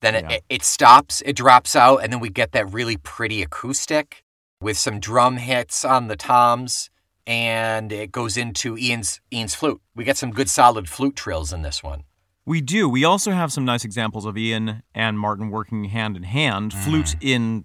Then 0.01 0.15
it. 0.15 0.25
Yeah. 0.29 0.37
it, 0.37 0.45
it 0.49 0.63
stops. 0.63 1.23
It 1.25 1.35
drops 1.35 1.75
out, 1.75 1.99
and 1.99 2.13
then 2.13 2.21
we 2.21 2.29
get 2.29 2.53
that 2.53 2.71
really 2.73 2.97
pretty 2.97 3.43
acoustic 3.43 4.23
with 4.61 4.77
some 4.77 5.01
drum 5.01 5.39
hits 5.39 5.85
on 5.85 6.09
the 6.09 6.17
toms. 6.17 6.91
And 7.27 7.91
it 7.91 8.13
goes 8.13 8.37
into 8.37 8.77
Ian's 8.77 9.21
Ian's 9.33 9.55
flute. 9.55 9.81
We 9.95 10.05
get 10.05 10.19
some 10.19 10.31
good 10.31 10.51
solid 10.51 10.89
flute 10.91 11.17
trills 11.17 11.53
in 11.53 11.63
this 11.63 11.83
one. 11.83 12.05
We 12.45 12.61
do. 12.61 12.87
We 12.87 13.05
also 13.05 13.31
have 13.31 13.51
some 13.51 13.65
nice 13.65 13.85
examples 13.85 14.27
of 14.27 14.37
Ian 14.37 14.83
and 14.95 15.19
Martin 15.19 15.49
working 15.49 15.85
hand 15.85 16.19
in 16.19 16.25
hand, 16.25 16.75
hmm. 16.75 16.81
flute 16.81 17.17
in 17.23 17.65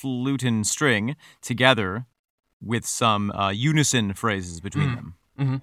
flute 0.00 0.42
and 0.42 0.66
string 0.66 1.16
together 1.40 2.06
with 2.60 2.86
some 2.86 3.30
uh, 3.32 3.50
unison 3.50 4.12
phrases 4.14 4.60
between 4.60 4.94
them. 4.94 5.62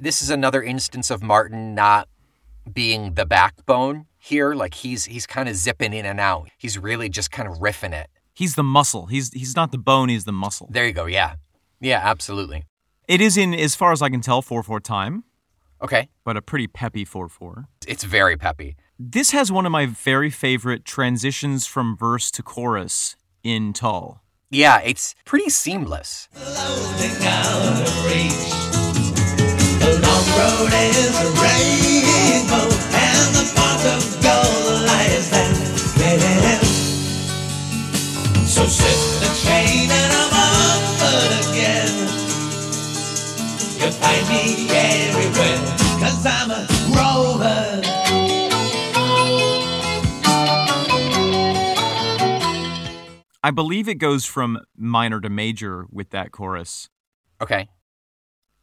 this 0.00 0.22
is 0.22 0.30
another 0.30 0.62
instance 0.62 1.10
of 1.10 1.22
Martin 1.22 1.74
not 1.74 2.08
being 2.72 3.12
the 3.12 3.26
backbone 3.26 4.06
here. 4.16 4.54
Like 4.54 4.72
he's 4.72 5.04
he's 5.04 5.26
kind 5.26 5.50
of 5.50 5.54
zipping 5.54 5.92
in 5.92 6.06
and 6.06 6.18
out. 6.18 6.48
He's 6.56 6.78
really 6.78 7.10
just 7.10 7.30
kind 7.30 7.46
of 7.46 7.58
riffing 7.58 7.92
it. 7.92 8.08
He's 8.38 8.54
the 8.54 8.62
muscle. 8.62 9.06
He's 9.06 9.32
he's 9.32 9.56
not 9.56 9.72
the 9.72 9.78
bone, 9.78 10.08
he's 10.08 10.24
the 10.24 10.32
muscle. 10.44 10.68
There 10.70 10.86
you 10.86 10.92
go. 10.92 11.06
Yeah, 11.06 11.34
yeah, 11.80 12.00
absolutely. 12.04 12.62
It 13.08 13.20
is 13.20 13.36
in 13.36 13.52
as 13.52 13.74
far 13.74 13.90
as 13.90 14.00
I 14.00 14.08
can 14.10 14.20
tell 14.20 14.42
4/4 14.42 14.80
time, 14.80 15.24
Okay, 15.82 16.08
but 16.24 16.36
a 16.36 16.42
pretty 16.42 16.68
peppy 16.68 17.04
4/4. 17.04 17.66
it's 17.86 18.04
very 18.04 18.36
peppy. 18.36 18.76
This 18.96 19.30
has 19.32 19.50
one 19.50 19.66
of 19.66 19.72
my 19.72 19.86
very 19.86 20.30
favorite 20.30 20.84
transitions 20.84 21.66
from 21.66 21.96
verse 21.96 22.30
to 22.32 22.42
chorus 22.42 23.16
in 23.42 23.72
Tull. 23.72 24.22
Yeah, 24.50 24.78
it's 24.90 25.14
pretty 25.24 25.50
seamless. 25.50 26.28
floating 26.32 27.16
out 27.26 27.62
of 27.86 28.04
reach. 28.06 28.54
The 29.82 29.90
long 30.04 30.26
road 30.38 30.72
is 30.72 31.14
a 31.26 31.28
rainbow, 31.42 32.66
and 33.06 33.26
the 33.36 33.44
pot 33.56 33.82
of 33.94 34.02
gold 34.22 34.87
So 38.58 38.66
slip 38.66 38.98
the 39.22 39.30
chain 39.46 39.88
and 39.90 40.12
I'm 40.12 40.34
on 40.34 40.80
foot 40.98 41.32
again. 41.50 41.94
You'll 43.78 43.92
find 43.92 44.28
me 44.28 44.68
everywhere, 44.70 45.62
cause 46.00 46.26
I'm 46.26 46.50
a 46.50 46.66
rover. 46.96 47.82
I 53.42 53.50
believe 53.52 53.88
it 53.88 53.94
goes 53.94 54.26
from 54.26 54.58
minor 54.76 55.20
to 55.20 55.30
major 55.30 55.86
with 55.90 56.10
that 56.10 56.32
chorus. 56.32 56.88
Okay. 57.40 57.68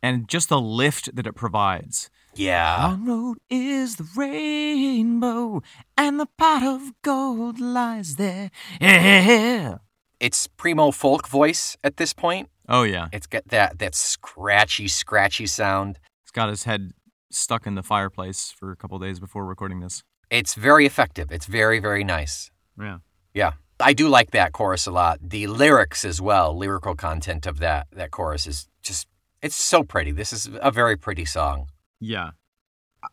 and 0.03 0.27
just 0.27 0.49
the 0.49 0.59
lift 0.61 1.15
that 1.15 1.25
it 1.25 1.33
provides. 1.33 2.09
Yeah. 2.35 2.87
Long 2.89 3.05
road 3.05 3.37
is 3.49 3.95
the 3.95 4.07
rainbow, 4.15 5.63
and 5.97 6.19
the 6.19 6.27
pot 6.37 6.61
of 6.63 6.91
gold 7.01 7.59
lies 7.59 8.15
there. 8.17 8.51
Yeah. 8.81 9.77
It's 10.25 10.47
primo 10.47 10.91
folk 10.91 11.27
voice 11.27 11.77
at 11.83 11.97
this 11.97 12.13
point. 12.13 12.49
Oh 12.67 12.83
yeah, 12.83 13.07
It's 13.11 13.27
got 13.27 13.43
that 13.49 13.77
that 13.79 13.93
scratchy, 13.93 14.87
scratchy 14.87 15.45
sound. 15.47 15.99
he's 16.23 16.31
got 16.31 16.49
his 16.49 16.63
head 16.63 16.91
stuck 17.31 17.67
in 17.67 17.75
the 17.75 17.83
fireplace 17.83 18.51
for 18.57 18.71
a 18.71 18.75
couple 18.75 18.97
days 18.99 19.19
before 19.19 19.45
recording 19.45 19.81
this. 19.81 20.03
It's 20.29 20.55
very 20.55 20.85
effective. 20.85 21.31
It's 21.31 21.45
very, 21.45 21.79
very 21.79 22.03
nice. 22.03 22.49
Yeah. 22.79 22.99
Yeah. 23.33 23.51
I 23.79 23.93
do 23.93 24.07
like 24.07 24.31
that 24.31 24.51
chorus 24.53 24.87
a 24.87 24.91
lot. 24.91 25.19
The 25.21 25.45
lyrics 25.47 26.03
as 26.05 26.19
well, 26.21 26.57
lyrical 26.57 26.95
content 26.95 27.45
of 27.45 27.59
that 27.59 27.87
that 27.91 28.09
chorus 28.11 28.47
is 28.47 28.67
just 28.81 29.07
it's 29.43 29.55
so 29.71 29.83
pretty. 29.83 30.11
This 30.11 30.33
is 30.33 30.49
a 30.61 30.71
very 30.71 30.97
pretty 30.97 31.25
song. 31.25 31.67
Yeah. 31.99 32.31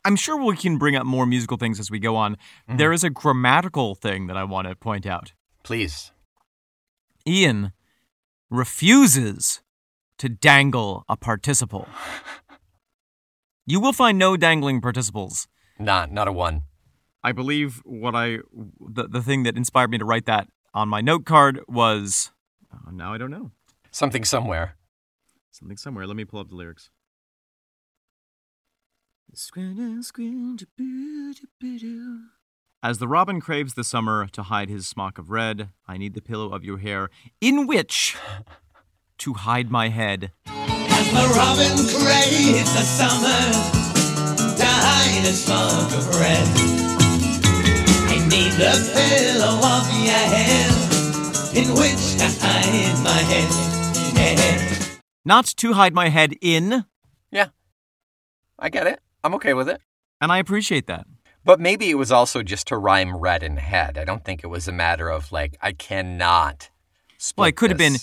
I'm 0.06 0.16
sure 0.16 0.36
we 0.42 0.56
can 0.56 0.78
bring 0.78 0.96
up 0.96 1.04
more 1.04 1.26
musical 1.26 1.58
things 1.58 1.78
as 1.78 1.90
we 1.90 1.98
go 1.98 2.16
on. 2.16 2.36
Mhm. 2.70 2.78
There 2.78 2.92
is 2.92 3.04
a 3.04 3.10
grammatical 3.10 3.94
thing 3.94 4.28
that 4.28 4.36
I 4.38 4.44
want 4.44 4.66
to 4.68 4.74
point 4.76 5.04
out. 5.04 5.34
Please. 5.62 6.11
Ian 7.26 7.72
refuses 8.50 9.62
to 10.18 10.28
dangle 10.28 11.04
a 11.08 11.16
participle. 11.16 11.88
You 13.66 13.80
will 13.80 13.92
find 13.92 14.18
no 14.18 14.36
dangling 14.36 14.80
participles. 14.80 15.48
Not 15.78 16.12
not 16.12 16.28
a 16.28 16.32
one. 16.32 16.62
I 17.22 17.32
believe 17.32 17.80
what 17.84 18.14
I 18.14 18.38
the, 18.80 19.08
the 19.08 19.22
thing 19.22 19.44
that 19.44 19.56
inspired 19.56 19.90
me 19.90 19.98
to 19.98 20.04
write 20.04 20.26
that 20.26 20.48
on 20.74 20.88
my 20.88 21.00
note 21.00 21.24
card 21.24 21.60
was 21.68 22.30
oh, 22.72 22.90
now 22.90 23.14
I 23.14 23.18
don't 23.18 23.30
know. 23.30 23.52
Something 23.90 24.24
somewhere. 24.24 24.76
Something 25.50 25.76
somewhere. 25.76 26.06
Let 26.06 26.16
me 26.16 26.24
pull 26.24 26.40
up 26.40 26.48
the 26.48 26.56
lyrics. 26.56 26.90
As 32.82 32.98
the 32.98 33.06
robin 33.06 33.40
craves 33.40 33.74
the 33.74 33.84
summer 33.84 34.26
to 34.32 34.42
hide 34.44 34.68
his 34.68 34.88
smock 34.88 35.16
of 35.18 35.30
red, 35.30 35.68
I 35.86 35.96
need 35.98 36.14
the 36.14 36.20
pillow 36.20 36.52
of 36.52 36.64
your 36.64 36.78
hair, 36.78 37.10
in 37.40 37.66
which 37.68 38.16
to 39.18 39.34
hide 39.34 39.70
my 39.70 39.88
head. 39.88 40.32
As 40.46 41.06
the 41.12 41.32
robin 41.36 41.76
craves 42.02 42.72
the 42.74 42.82
summer 42.82 43.40
to 44.56 44.66
hide 44.66 45.24
a 45.24 45.32
smoke 45.32 45.92
of 45.96 46.08
red. 46.18 46.48
I 48.10 48.18
need 48.28 48.52
the 48.58 48.74
pillow 48.94 49.62
of 49.62 49.86
your 50.02 50.24
hair 50.34 50.70
in 51.54 51.68
which 51.78 52.16
to 52.18 52.26
hide 52.44 52.98
my 53.04 53.20
head. 53.30 53.50
Not 55.24 55.46
to 55.46 55.74
hide 55.74 55.94
my 55.94 56.08
head 56.08 56.34
in, 56.40 56.84
Yeah. 57.30 57.48
I 58.58 58.70
get 58.70 58.88
it. 58.88 58.98
I'm 59.22 59.34
okay 59.34 59.54
with 59.54 59.68
it. 59.68 59.80
and 60.20 60.32
I 60.32 60.38
appreciate 60.38 60.88
that. 60.88 61.06
But 61.44 61.60
maybe 61.60 61.90
it 61.90 61.94
was 61.94 62.12
also 62.12 62.42
just 62.42 62.68
to 62.68 62.76
rhyme 62.76 63.16
red 63.16 63.42
and 63.42 63.58
head. 63.58 63.98
I 63.98 64.04
don't 64.04 64.24
think 64.24 64.44
it 64.44 64.48
was 64.48 64.68
a 64.68 64.72
matter 64.72 65.08
of 65.08 65.32
like 65.32 65.56
I 65.60 65.72
cannot 65.72 66.70
split 67.18 67.42
Well, 67.42 67.48
it 67.48 67.56
could 67.56 67.70
have 67.70 67.78
been 67.78 67.96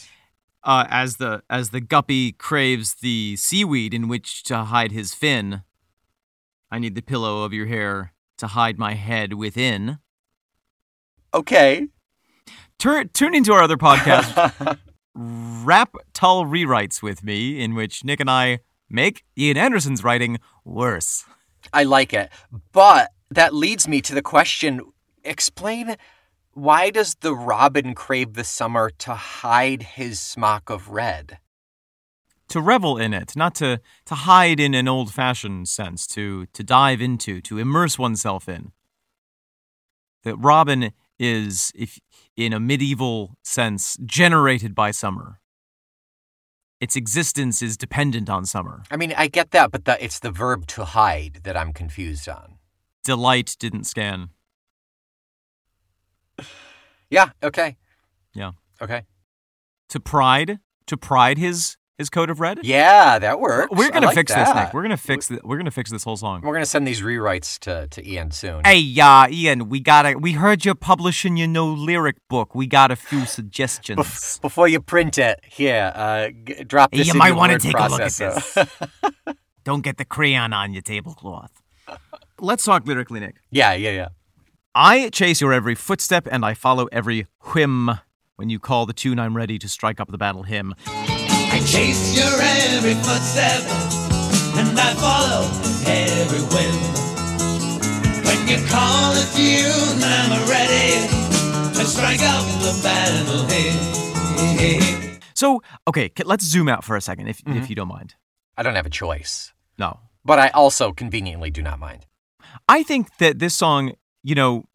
uh, 0.63 0.86
as 0.89 1.17
the 1.17 1.43
as 1.50 1.69
the 1.69 1.81
guppy 1.81 2.34
craves 2.34 2.96
the 2.96 3.36
seaweed 3.38 3.93
in 3.93 4.08
which 4.08 4.43
to 4.43 4.65
hide 4.65 4.91
his 4.91 5.13
fin. 5.13 5.63
I 6.72 6.79
need 6.79 6.96
the 6.96 7.01
pillow 7.01 7.43
of 7.43 7.53
your 7.53 7.65
hair 7.67 8.13
to 8.38 8.48
hide 8.48 8.77
my 8.77 8.93
head 8.93 9.34
within. 9.34 10.00
Okay. 11.34 11.88
Turn 12.77 13.10
tune 13.10 13.36
into 13.36 13.53
our 13.53 13.62
other 13.62 13.77
podcast, 13.77 14.77
Rap 15.13 15.96
Tull 16.13 16.46
Rewrites 16.46 17.01
with 17.01 17.24
me, 17.24 17.62
in 17.62 17.75
which 17.75 18.03
Nick 18.03 18.19
and 18.19 18.29
I 18.29 18.60
make 18.89 19.24
Ian 19.38 19.58
Anderson's 19.58 20.03
writing 20.03 20.39
worse. 20.63 21.25
I 21.74 21.84
like 21.84 22.13
it. 22.13 22.31
But 22.72 23.12
that 23.30 23.54
leads 23.54 23.88
me 23.88 24.02
to 24.02 24.14
the 24.14 24.22
question 24.22 24.82
explain 25.24 25.96
why 26.54 26.90
does 26.90 27.16
the 27.16 27.36
robin 27.36 27.94
crave 27.94 28.34
the 28.34 28.44
summer 28.44 28.90
to 28.90 29.14
hide 29.14 29.84
his 29.84 30.20
smock 30.20 30.70
of 30.70 30.89
red? 30.89 31.39
To 32.50 32.62
revel 32.62 32.98
in 32.98 33.13
it, 33.13 33.36
not 33.36 33.54
to 33.56 33.80
to 34.06 34.15
hide 34.15 34.60
in 34.60 34.74
an 34.74 34.88
old-fashioned 34.88 35.70
sense, 35.70 36.08
to 36.08 36.48
to 36.48 36.63
dive 36.63 37.02
into, 37.02 37.42
to 37.42 37.60
immerse 37.60 38.00
oneself 38.00 38.50
in. 38.50 38.72
That 40.24 40.36
Robin 40.38 40.92
is, 41.20 41.72
if 41.76 42.00
in 42.36 42.54
a 42.54 42.60
medieval 42.60 43.38
sense, 43.44 43.98
generated 44.06 44.74
by 44.74 44.92
summer. 44.92 45.39
Its 46.80 46.96
existence 46.96 47.62
is 47.62 47.76
dependent 47.76 48.30
on 48.30 48.46
summer. 48.46 48.84
I 48.89 48.96
mean, 48.96 49.13
I 49.18 49.28
get 49.28 49.52
that, 49.52 49.70
but 49.70 49.84
the, 49.84 50.02
it's 50.04 50.20
the 50.20 50.32
verb 50.32 50.65
to 50.68 50.86
hide 50.86 51.42
that 51.44 51.58
I'm 51.58 51.74
confused 51.74 52.30
on. 52.30 52.59
Delight 53.10 53.56
didn't 53.58 53.86
scan. 53.86 54.30
Yeah, 57.12 57.30
okay. 57.41 57.76
Yeah. 58.36 58.52
Okay. 58.80 59.02
To 59.89 60.00
pride, 60.00 60.60
to 60.86 60.95
pride 60.95 61.39
his 61.39 61.76
his 61.98 62.12
coat 62.12 62.30
of 62.30 62.39
red. 62.39 62.60
Yeah, 62.62 63.17
that 63.17 63.39
works. 63.39 63.76
We're 63.76 63.89
gonna 63.89 64.06
like 64.06 64.13
fix 64.15 64.32
this. 64.32 64.48
Nick. 64.54 64.76
We're 64.76 64.84
gonna 64.84 64.95
fix 64.95 65.32
We're 65.43 65.58
gonna 65.58 65.72
fix 65.72 65.89
this 65.89 66.04
whole 66.04 66.17
song. 66.17 66.41
We're 66.43 66.54
gonna 66.54 66.67
send 66.67 66.88
these 66.88 67.02
rewrites 67.02 67.58
to, 67.62 67.88
to 67.88 68.08
Ian 68.08 68.30
soon. 68.30 68.62
Hey, 68.63 68.95
uh, 69.02 69.28
Ian, 69.28 69.69
we 69.69 69.80
gotta. 69.80 70.19
We 70.19 70.34
heard 70.34 70.65
you're 70.65 70.76
publishing 70.76 71.36
your 71.36 71.48
new 71.48 71.65
lyric 71.65 72.17
book. 72.30 72.54
We 72.54 72.67
got 72.67 72.91
a 72.91 72.95
few 72.95 73.26
suggestions. 73.26 73.98
Bef- 74.06 74.39
before 74.41 74.67
you 74.67 74.80
print 74.80 75.17
it, 75.17 75.39
here, 75.43 75.91
uh, 75.95 76.30
g- 76.30 76.63
drop 76.63 76.93
Hey, 76.93 77.02
you 77.02 77.15
might 77.15 77.32
wanna 77.32 77.54
word 77.54 77.62
take 77.62 77.76
a 77.76 77.88
look 77.88 78.02
at 78.02 78.12
this. 78.12 78.56
Don't 79.63 79.82
get 79.82 79.98
the 79.98 80.06
crayon 80.06 80.54
on 80.54 80.74
your 80.74 80.84
tablecloth. 80.84 81.63
Let's 82.41 82.63
talk 82.63 82.86
lyrically, 82.88 83.19
Nick. 83.19 83.38
yeah, 83.52 83.73
yeah, 83.73 83.91
yeah. 83.91 84.08
I 84.75 85.10
chase 85.10 85.41
your 85.41 85.52
every 85.52 85.75
footstep 85.75 86.28
and 86.32 86.45
I 86.45 86.54
follow 86.54 86.88
every 86.91 87.28
whim. 87.54 87.91
When 88.36 88.49
you 88.49 88.60
call 88.60 88.86
the 88.86 88.93
tune, 88.93 89.19
I'm 89.19 89.36
ready 89.36 89.60
to 89.60 89.67
strike 89.67 89.99
up 89.99 90.10
the 90.10 90.17
battle 90.17 90.43
hymn. 90.43 90.73
I 90.88 91.62
chase 91.65 92.15
your 92.15 92.41
every 92.41 92.93
footstep 92.93 93.63
and 94.56 94.80
I 94.80 94.93
follow 94.93 95.49
every 95.86 96.39
whim. 96.54 96.80
When 98.23 98.47
you 98.47 98.65
call 98.67 99.13
the 99.13 99.25
tune, 99.36 100.02
I'm 100.02 100.47
ready 100.47 101.08
to 101.78 101.86
strike 101.86 102.21
up 102.21 102.45
the 102.62 102.80
battle 102.82 103.45
hymn. 103.47 105.19
So, 105.34 105.62
okay, 105.88 106.12
let's 106.25 106.45
zoom 106.45 106.69
out 106.69 106.84
for 106.84 106.95
a 106.95 107.02
second, 107.02 107.28
if 107.28 107.39
if 107.39 107.45
mm-hmm. 107.45 107.65
you 107.67 107.75
don't 107.75 107.88
mind. 107.88 108.15
I 108.58 108.63
don't 108.63 108.75
have 108.75 108.86
a 108.86 108.89
choice, 108.89 109.54
No, 109.78 109.99
but 110.23 110.38
I 110.38 110.49
also 110.49 110.91
conveniently 110.91 111.49
do 111.49 111.62
not 111.62 111.80
mind. 111.80 112.06
I 112.68 112.84
think 112.84 113.18
that 113.18 113.40
this 113.40 113.56
song, 113.56 113.94
you 114.24 114.36
know, 114.36 114.66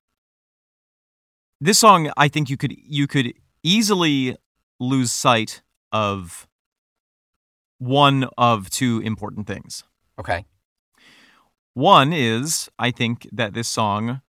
this 1.61 1.79
song, 1.79 2.11
I 2.17 2.29
think 2.29 2.51
you 2.51 2.57
could 2.57 2.75
you 2.77 3.07
could 3.07 3.33
easily 3.63 4.37
lose 4.81 5.13
sight 5.13 5.63
of 5.93 6.47
one 7.79 8.29
of 8.37 8.71
two 8.71 9.01
important 9.01 9.47
things. 9.47 9.85
Okay. 10.19 10.45
One 11.75 12.13
is 12.13 12.69
I 12.79 12.91
think 12.91 13.29
that 13.33 13.55
this 13.55 13.69
song 13.69 14.21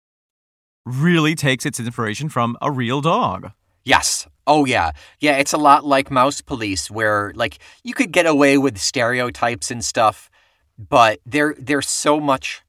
really 0.85 1.35
takes 1.35 1.65
its 1.65 1.79
inspiration 1.79 2.29
from 2.29 2.57
a 2.61 2.71
real 2.71 3.01
dog. 3.01 3.51
Yes. 3.83 4.27
Oh, 4.47 4.65
yeah. 4.65 4.91
Yeah, 5.19 5.37
it's 5.37 5.53
a 5.53 5.57
lot 5.57 5.85
like 5.85 6.11
Mouse 6.11 6.41
Police, 6.41 6.91
where, 6.91 7.31
like, 7.35 7.59
you 7.83 7.93
could 7.93 8.11
get 8.11 8.25
away 8.25 8.57
with 8.57 8.77
stereotypes 8.77 9.71
and 9.71 9.83
stuff, 9.83 10.29
but 10.77 11.19
there, 11.25 11.55
there's 11.57 11.89
so 11.89 12.19
much 12.19 12.63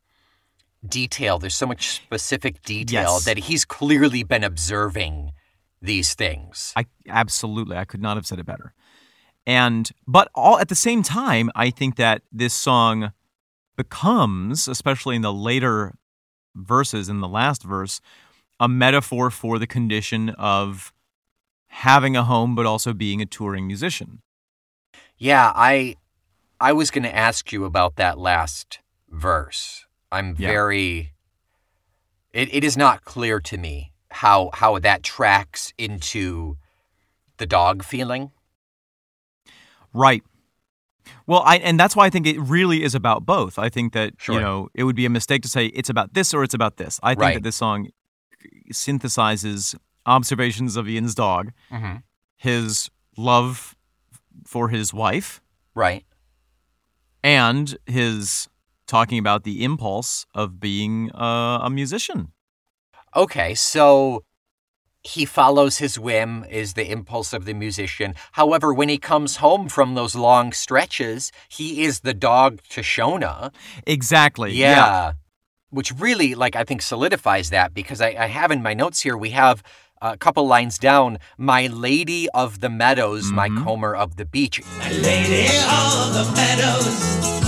detail, 0.88 1.38
there's 1.38 1.54
so 1.54 1.66
much 1.66 1.88
specific 1.96 2.62
detail 2.62 3.14
Yes. 3.14 3.24
that 3.24 3.38
he's 3.38 3.64
clearly 3.64 4.22
been 4.22 4.44
observing 4.44 5.32
these 5.82 6.14
things. 6.14 6.72
I 6.76 6.86
absolutely 7.08 7.76
I 7.76 7.84
could 7.84 8.00
not 8.00 8.16
have 8.16 8.26
said 8.26 8.38
it 8.38 8.46
better. 8.46 8.72
And 9.46 9.90
but 10.06 10.28
all 10.34 10.58
at 10.58 10.68
the 10.68 10.74
same 10.74 11.02
time, 11.02 11.50
I 11.54 11.70
think 11.70 11.96
that 11.96 12.22
this 12.32 12.54
song 12.54 13.12
becomes, 13.76 14.66
especially 14.68 15.16
in 15.16 15.22
the 15.22 15.32
later 15.32 15.94
verses, 16.54 17.08
in 17.08 17.20
the 17.20 17.28
last 17.28 17.62
verse, 17.62 18.00
a 18.58 18.68
metaphor 18.68 19.30
for 19.30 19.58
the 19.58 19.66
condition 19.66 20.30
of 20.30 20.92
having 21.68 22.16
a 22.16 22.24
home 22.24 22.54
but 22.54 22.64
also 22.66 22.92
being 22.94 23.20
a 23.20 23.26
touring 23.26 23.66
musician. 23.66 24.22
Yeah, 25.18 25.52
I 25.54 25.96
I 26.60 26.72
was 26.72 26.90
going 26.90 27.04
to 27.04 27.14
ask 27.14 27.52
you 27.52 27.64
about 27.64 27.96
that 27.96 28.18
last 28.18 28.80
verse. 29.10 29.85
I'm 30.12 30.34
Yeah. 30.38 30.48
very 30.48 31.12
it, 32.32 32.52
it 32.54 32.64
is 32.64 32.76
not 32.76 33.04
clear 33.04 33.40
to 33.40 33.56
me 33.56 33.92
how 34.10 34.50
how 34.54 34.78
that 34.78 35.02
tracks 35.02 35.72
into 35.78 36.56
the 37.38 37.46
dog 37.46 37.82
feeling. 37.84 38.30
Right. 39.92 40.22
Well, 41.26 41.42
I 41.44 41.56
and 41.58 41.78
that's 41.78 41.94
why 41.96 42.06
I 42.06 42.10
think 42.10 42.26
it 42.26 42.38
really 42.40 42.82
is 42.82 42.94
about 42.94 43.24
both. 43.24 43.58
I 43.58 43.68
think 43.68 43.92
that 43.94 44.14
Sure. 44.18 44.34
you 44.36 44.40
know 44.40 44.68
it 44.74 44.84
would 44.84 44.96
be 44.96 45.06
a 45.06 45.10
mistake 45.10 45.42
to 45.42 45.48
say 45.48 45.66
it's 45.66 45.88
about 45.90 46.14
this 46.14 46.34
or 46.34 46.42
it's 46.42 46.54
about 46.54 46.76
this. 46.76 46.98
I 47.02 47.10
think 47.12 47.20
Right. 47.20 47.34
that 47.34 47.42
this 47.42 47.56
song 47.56 47.88
synthesizes 48.72 49.74
observations 50.04 50.76
of 50.76 50.88
Ian's 50.88 51.14
dog, 51.14 51.52
Mhm. 51.70 52.02
his 52.36 52.90
love 53.16 53.74
for 54.44 54.68
his 54.68 54.92
wife, 54.94 55.40
Right. 55.74 56.04
and 57.22 57.76
his 57.86 58.48
talking 58.86 59.18
about 59.18 59.44
the 59.44 59.64
impulse 59.64 60.26
of 60.34 60.60
being 60.60 61.10
uh, 61.12 61.58
a 61.62 61.70
musician. 61.70 62.32
Okay, 63.14 63.54
so 63.54 64.22
he 65.02 65.24
follows 65.24 65.78
his 65.78 65.98
whim, 65.98 66.44
is 66.50 66.74
the 66.74 66.90
impulse 66.90 67.32
of 67.32 67.44
the 67.44 67.54
musician. 67.54 68.14
However, 68.32 68.74
when 68.74 68.88
he 68.88 68.98
comes 68.98 69.36
home 69.36 69.68
from 69.68 69.94
those 69.94 70.14
long 70.16 70.52
stretches, 70.52 71.30
he 71.48 71.84
is 71.84 72.00
the 72.00 72.14
dog 72.14 72.60
to 72.70 72.80
Shona. 72.80 73.52
Exactly. 73.86 74.52
Yeah. 74.52 75.12
Which 75.70 75.92
really, 75.92 76.34
like, 76.34 76.56
I 76.56 76.64
think 76.64 76.82
solidifies 76.82 77.50
that 77.50 77.72
because 77.72 78.00
I, 78.00 78.16
I 78.18 78.26
have 78.26 78.50
in 78.50 78.62
my 78.62 78.74
notes 78.74 79.00
here, 79.02 79.16
we 79.16 79.30
have 79.30 79.62
a 80.02 80.16
couple 80.16 80.46
lines 80.46 80.76
down 80.78 81.18
My 81.38 81.68
lady 81.68 82.28
of 82.34 82.60
the 82.60 82.68
meadows, 82.68 83.30
my 83.32 83.48
Mhm. 83.48 83.64
comer 83.64 83.94
of 83.94 84.16
the 84.16 84.24
beach. 84.26 84.60
My 84.78 84.90
lady 84.90 85.46
of 85.46 86.12
the 86.18 86.32
meadows, 86.34 87.45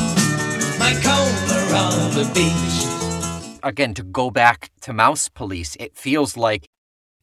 of 0.96 2.14
the 2.14 2.24
beach. 2.34 3.60
Again, 3.62 3.94
to 3.94 4.02
go 4.02 4.30
back 4.30 4.70
to 4.82 4.92
Mouse 4.92 5.28
Police, 5.28 5.76
it 5.78 5.96
feels 5.96 6.36
like 6.36 6.66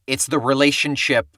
it's 0.06 0.26
the 0.26 0.38
relationship 0.38 1.36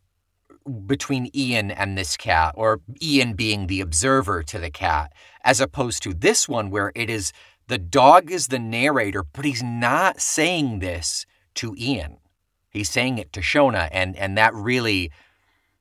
between 0.86 1.30
Ian 1.34 1.70
and 1.70 1.96
this 1.96 2.16
cat, 2.16 2.54
or 2.56 2.80
Ian 3.00 3.32
being 3.32 3.66
the 3.66 3.80
observer 3.80 4.42
to 4.42 4.58
the 4.58 4.70
cat, 4.70 5.12
as 5.42 5.60
opposed 5.60 6.02
to 6.02 6.12
this 6.12 6.48
one 6.48 6.68
where 6.70 6.92
it 6.94 7.08
is 7.08 7.32
the 7.68 7.78
dog 7.78 8.30
is 8.30 8.48
the 8.48 8.58
narrator, 8.58 9.22
but 9.22 9.44
he's 9.44 9.62
not 9.62 10.20
saying 10.20 10.80
this 10.80 11.24
to 11.54 11.74
Ian. 11.78 12.18
He's 12.70 12.90
saying 12.90 13.18
it 13.18 13.32
to 13.32 13.40
Shona, 13.40 13.88
and 13.90 14.16
and 14.16 14.36
that 14.36 14.54
really 14.54 15.10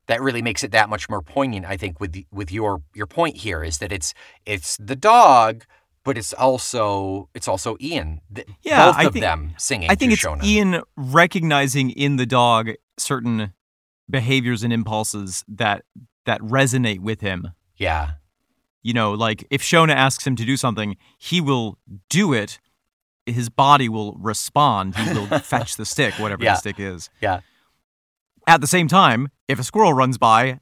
that 0.07 0.21
really 0.21 0.41
makes 0.41 0.63
it 0.63 0.71
that 0.71 0.89
much 0.89 1.09
more 1.09 1.21
poignant, 1.21 1.65
I 1.65 1.75
think, 1.75 1.99
with 1.99 2.15
with 2.31 2.51
your 2.51 2.81
your 2.93 3.07
point 3.07 3.37
here 3.37 3.63
is 3.63 3.79
that 3.79 3.91
it's 3.91 4.13
it's 4.45 4.77
the 4.77 4.95
dog, 4.95 5.65
but 6.07 6.17
it's 6.17 6.31
also 6.33 7.29
it's 7.35 7.47
also 7.47 7.75
Ian. 7.81 8.21
Yeah, 8.63 8.85
both 8.87 8.95
I 8.95 9.03
of 9.03 9.13
think- 9.13 9.23
them 9.23 9.53
singing. 9.57 9.89
I 9.91 9.95
think 9.95 10.13
it's 10.13 10.23
Shona. 10.23 10.43
Ian 10.43 10.81
recognizing 10.95 11.89
in 11.91 12.15
the 12.15 12.25
dog 12.25 12.71
certain 12.97 13.53
behaviors 14.09 14.63
and 14.63 14.71
impulses 14.71 15.43
that 15.49 15.83
that 16.25 16.39
resonate 16.41 16.99
with 17.01 17.19
him. 17.21 17.49
Yeah, 17.75 18.11
You 18.81 18.93
know, 18.93 19.11
like 19.13 19.45
if 19.51 19.61
Shona 19.61 19.93
asks 19.93 20.25
him 20.25 20.35
to 20.37 20.45
do 20.45 20.57
something, 20.57 20.97
he 21.19 21.41
will 21.41 21.77
do 22.09 22.33
it. 22.33 22.59
His 23.25 23.49
body 23.49 23.87
will 23.89 24.13
respond. 24.13 24.95
He 24.95 25.13
will 25.13 25.27
fetch 25.39 25.75
the 25.75 25.85
stick, 25.85 26.13
whatever 26.15 26.43
Yeah. 26.43 26.53
the 26.53 26.59
stick 26.59 26.79
is. 26.79 27.09
yeah, 27.21 27.41
At 28.47 28.61
the 28.61 28.67
same 28.67 28.87
time, 28.87 29.29
if 29.47 29.59
a 29.59 29.63
squirrel 29.63 29.93
runs 29.93 30.17
by, 30.17 30.59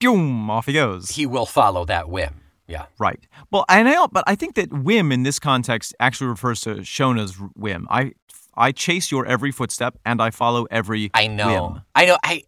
boom, 0.00 0.50
off 0.50 0.66
he 0.66 0.72
goes. 0.74 1.10
he 1.10 1.24
will 1.26 1.46
follow 1.46 1.84
that 1.86 2.08
whim. 2.10 2.42
Yeah, 2.68 2.86
Right. 2.98 3.20
Well, 3.50 3.64
and 3.68 3.88
I 3.88 4.06
but 4.06 4.24
I 4.26 4.34
think 4.34 4.56
that 4.56 4.72
whim 4.72 5.12
in 5.12 5.22
this 5.22 5.38
context 5.38 5.94
actually 6.00 6.28
refers 6.28 6.60
to 6.62 6.76
Shona's 6.84 7.36
whim. 7.54 7.86
I 7.90 8.12
I 8.56 8.72
chase 8.72 9.10
your 9.10 9.26
every 9.26 9.52
footstep 9.52 9.98
and 10.04 10.20
I 10.20 10.30
follow 10.30 10.66
every 10.70 11.10
I 11.14 11.26
know. 11.26 11.68
whim. 11.68 11.82
I 11.94 12.06
know. 12.06 12.18
I. 12.22 12.42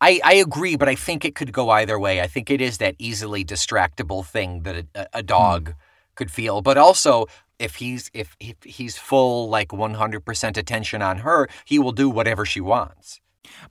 I, 0.00 0.20
I 0.22 0.34
agree, 0.34 0.76
but 0.76 0.88
I 0.88 0.94
think 0.94 1.24
it 1.24 1.34
could 1.34 1.52
go 1.52 1.70
either 1.70 1.98
way. 1.98 2.20
I 2.20 2.28
think 2.28 2.50
it 2.50 2.60
is 2.60 2.78
that 2.78 2.94
easily 3.00 3.44
distractible 3.44 4.24
thing 4.24 4.62
that 4.62 4.86
a, 4.94 5.08
a 5.14 5.22
dog 5.24 5.70
hmm. 5.70 5.74
could 6.14 6.30
feel, 6.30 6.62
but 6.62 6.78
also 6.78 7.26
if 7.58 7.76
he's 7.76 8.10
if, 8.14 8.36
if 8.38 8.56
he's 8.62 8.96
full 8.96 9.48
like 9.48 9.70
100% 9.70 10.56
attention 10.56 11.02
on 11.02 11.18
her, 11.18 11.48
he 11.64 11.78
will 11.78 11.92
do 11.92 12.08
whatever 12.08 12.46
she 12.46 12.60
wants. 12.60 13.20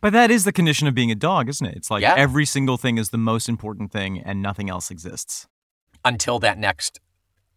But 0.01 0.13
that 0.13 0.31
is 0.31 0.43
the 0.43 0.51
condition 0.51 0.87
of 0.87 0.93
being 0.93 1.11
a 1.11 1.15
dog, 1.15 1.49
isn't 1.49 1.65
it? 1.65 1.75
It's 1.75 1.89
like 1.89 2.01
Yeah. 2.01 2.15
every 2.17 2.45
single 2.45 2.77
thing 2.77 2.97
is 2.97 3.09
the 3.09 3.17
most 3.17 3.47
important 3.47 3.91
thing 3.91 4.19
and 4.19 4.41
nothing 4.41 4.69
else 4.69 4.91
exists. 4.91 5.47
Until 6.07 6.39
that 6.39 6.57
next 6.57 6.99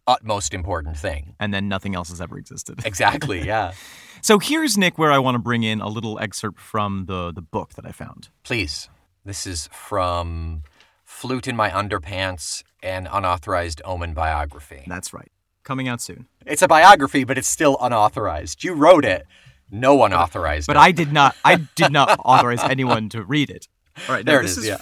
utmost 0.07 0.53
important 0.53 0.97
thing. 0.97 1.35
And 1.39 1.53
then 1.53 1.67
nothing 1.69 1.95
else 1.95 2.09
has 2.09 2.21
ever 2.21 2.37
existed. 2.37 2.81
Exactly, 2.85 3.45
yeah. 3.45 3.73
So 4.21 4.37
here's 4.39 4.77
Nick 4.77 4.97
where 4.97 5.11
I 5.11 5.19
want 5.19 5.35
to 5.35 5.39
bring 5.39 5.63
in 5.63 5.81
a 5.81 5.87
little 5.87 6.19
excerpt 6.19 6.59
from 6.59 7.05
the 7.05 7.31
the 7.31 7.41
book 7.41 7.73
that 7.73 7.85
I 7.85 7.91
found. 7.91 8.29
Please. 8.43 8.89
This 9.25 9.47
is 9.47 9.69
from 9.71 10.63
Flute 11.05 11.47
in 11.47 11.55
My 11.55 11.69
Underpants, 11.69 12.63
an 12.83 13.07
unauthorized 13.11 13.81
Omen 13.85 14.13
biography. 14.13 14.83
That's 14.87 15.13
right. 15.13 15.31
Coming 15.63 15.87
out 15.87 16.01
soon. 16.01 16.27
It's 16.45 16.61
a 16.63 16.67
biography, 16.67 17.23
but 17.23 17.37
it's 17.37 17.47
still 17.47 17.77
unauthorized. 17.79 18.63
You 18.63 18.73
wrote 18.73 19.05
it. 19.05 19.25
No 19.69 19.95
one 19.95 20.13
authorized 20.13 20.67
But 20.67 20.75
it. 20.75 20.79
I 20.79 20.91
did 20.91 21.13
not 21.13 21.35
I 21.45 21.55
did 21.75 21.91
not 21.91 22.19
authorize 22.25 22.63
anyone 22.63 23.09
to 23.09 23.23
read 23.23 23.49
it. 23.49 23.67
All 24.07 24.15
right, 24.15 24.25
there 24.25 24.39
it 24.41 24.45
is, 24.45 24.65
yeah. 24.65 24.77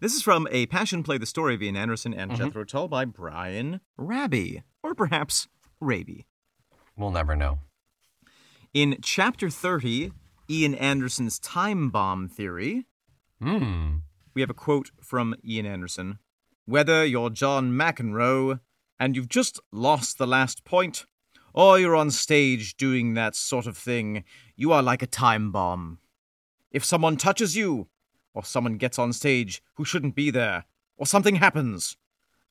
This 0.00 0.14
is 0.14 0.22
from 0.22 0.46
A 0.50 0.66
Passion 0.66 1.02
Play 1.02 1.18
the 1.18 1.26
Story 1.26 1.54
of 1.54 1.62
Ian 1.62 1.76
Anderson 1.76 2.12
and 2.14 2.30
Mm-hmm. 2.32 2.44
Jethro 2.44 2.64
Tull 2.64 2.88
by 2.88 3.04
Brian 3.04 3.80
Rabey, 3.98 4.62
or 4.82 4.94
perhaps 4.94 5.48
Rabey. 5.82 6.24
we'll 6.96 7.10
never 7.10 7.34
know. 7.36 7.58
In 8.74 8.98
chapter 9.02 9.48
30, 9.50 10.12
Ian 10.50 10.74
Anderson's 10.74 11.38
time 11.38 11.90
bomb 11.90 12.28
theory, 12.28 12.86
Hmm. 13.40 13.96
we 14.34 14.40
have 14.42 14.50
a 14.50 14.54
quote 14.54 14.90
from 15.02 15.34
Ian 15.44 15.66
Anderson 15.66 16.18
Whether 16.66 17.04
you're 17.04 17.30
John 17.30 17.72
McEnroe 17.72 18.60
and 18.98 19.14
you've 19.16 19.28
just 19.28 19.60
lost 19.72 20.18
the 20.18 20.26
last 20.26 20.64
point, 20.64 21.04
or 21.54 21.78
you're 21.78 21.96
on 21.96 22.10
stage 22.10 22.76
doing 22.76 23.14
that 23.14 23.34
sort 23.36 23.66
of 23.66 23.76
thing, 23.76 24.24
you 24.56 24.72
are 24.72 24.82
like 24.82 25.02
a 25.02 25.06
time 25.06 25.52
bomb. 25.52 25.98
If 26.70 26.84
someone 26.84 27.16
touches 27.16 27.56
you, 27.56 27.88
or 28.36 28.44
someone 28.44 28.76
gets 28.76 28.98
on 28.98 29.14
stage 29.14 29.62
who 29.76 29.84
shouldn't 29.84 30.14
be 30.14 30.30
there, 30.30 30.66
or 30.98 31.06
something 31.06 31.36
happens, 31.36 31.96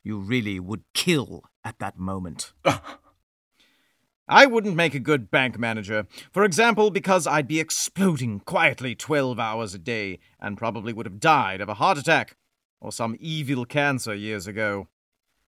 you 0.03 0.17
really 0.17 0.59
would 0.59 0.83
kill 0.95 1.43
at 1.63 1.77
that 1.77 1.95
moment. 1.95 2.53
I 4.27 4.47
wouldn't 4.47 4.75
make 4.75 4.95
a 4.95 4.99
good 4.99 5.29
bank 5.29 5.59
manager, 5.59 6.07
for 6.31 6.43
example, 6.43 6.89
because 6.89 7.27
I'd 7.27 7.47
be 7.47 7.59
exploding 7.59 8.39
quietly 8.39 8.95
12 8.95 9.39
hours 9.39 9.75
a 9.75 9.77
day 9.77 10.17
and 10.39 10.57
probably 10.57 10.91
would 10.91 11.05
have 11.05 11.19
died 11.19 11.61
of 11.61 11.69
a 11.69 11.75
heart 11.75 11.99
attack 11.99 12.35
or 12.81 12.91
some 12.91 13.15
evil 13.19 13.63
cancer 13.63 14.15
years 14.15 14.47
ago. 14.47 14.87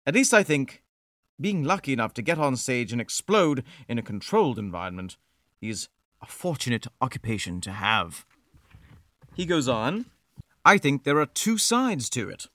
At 0.05 0.15
least 0.15 0.35
I 0.35 0.43
think 0.43 0.83
being 1.41 1.63
lucky 1.63 1.93
enough 1.93 2.15
to 2.15 2.23
get 2.23 2.41
on 2.41 2.57
stage 2.57 2.91
and 2.91 3.01
explode 3.01 3.63
in 3.89 3.97
a 3.97 4.03
controlled 4.03 4.59
environment 4.59 5.19
is 5.61 5.89
a 6.21 6.27
fortunate 6.27 6.89
occupation 7.01 7.61
to 7.61 7.71
have. 7.71 8.27
He 9.37 9.45
goes 9.45 9.69
on, 9.69 10.07
I 10.67 10.79
think 10.79 11.05
there 11.05 11.21
are 11.21 11.27
two 11.27 11.59
sides 11.59 12.11
to 12.11 12.29
it. 12.29 12.49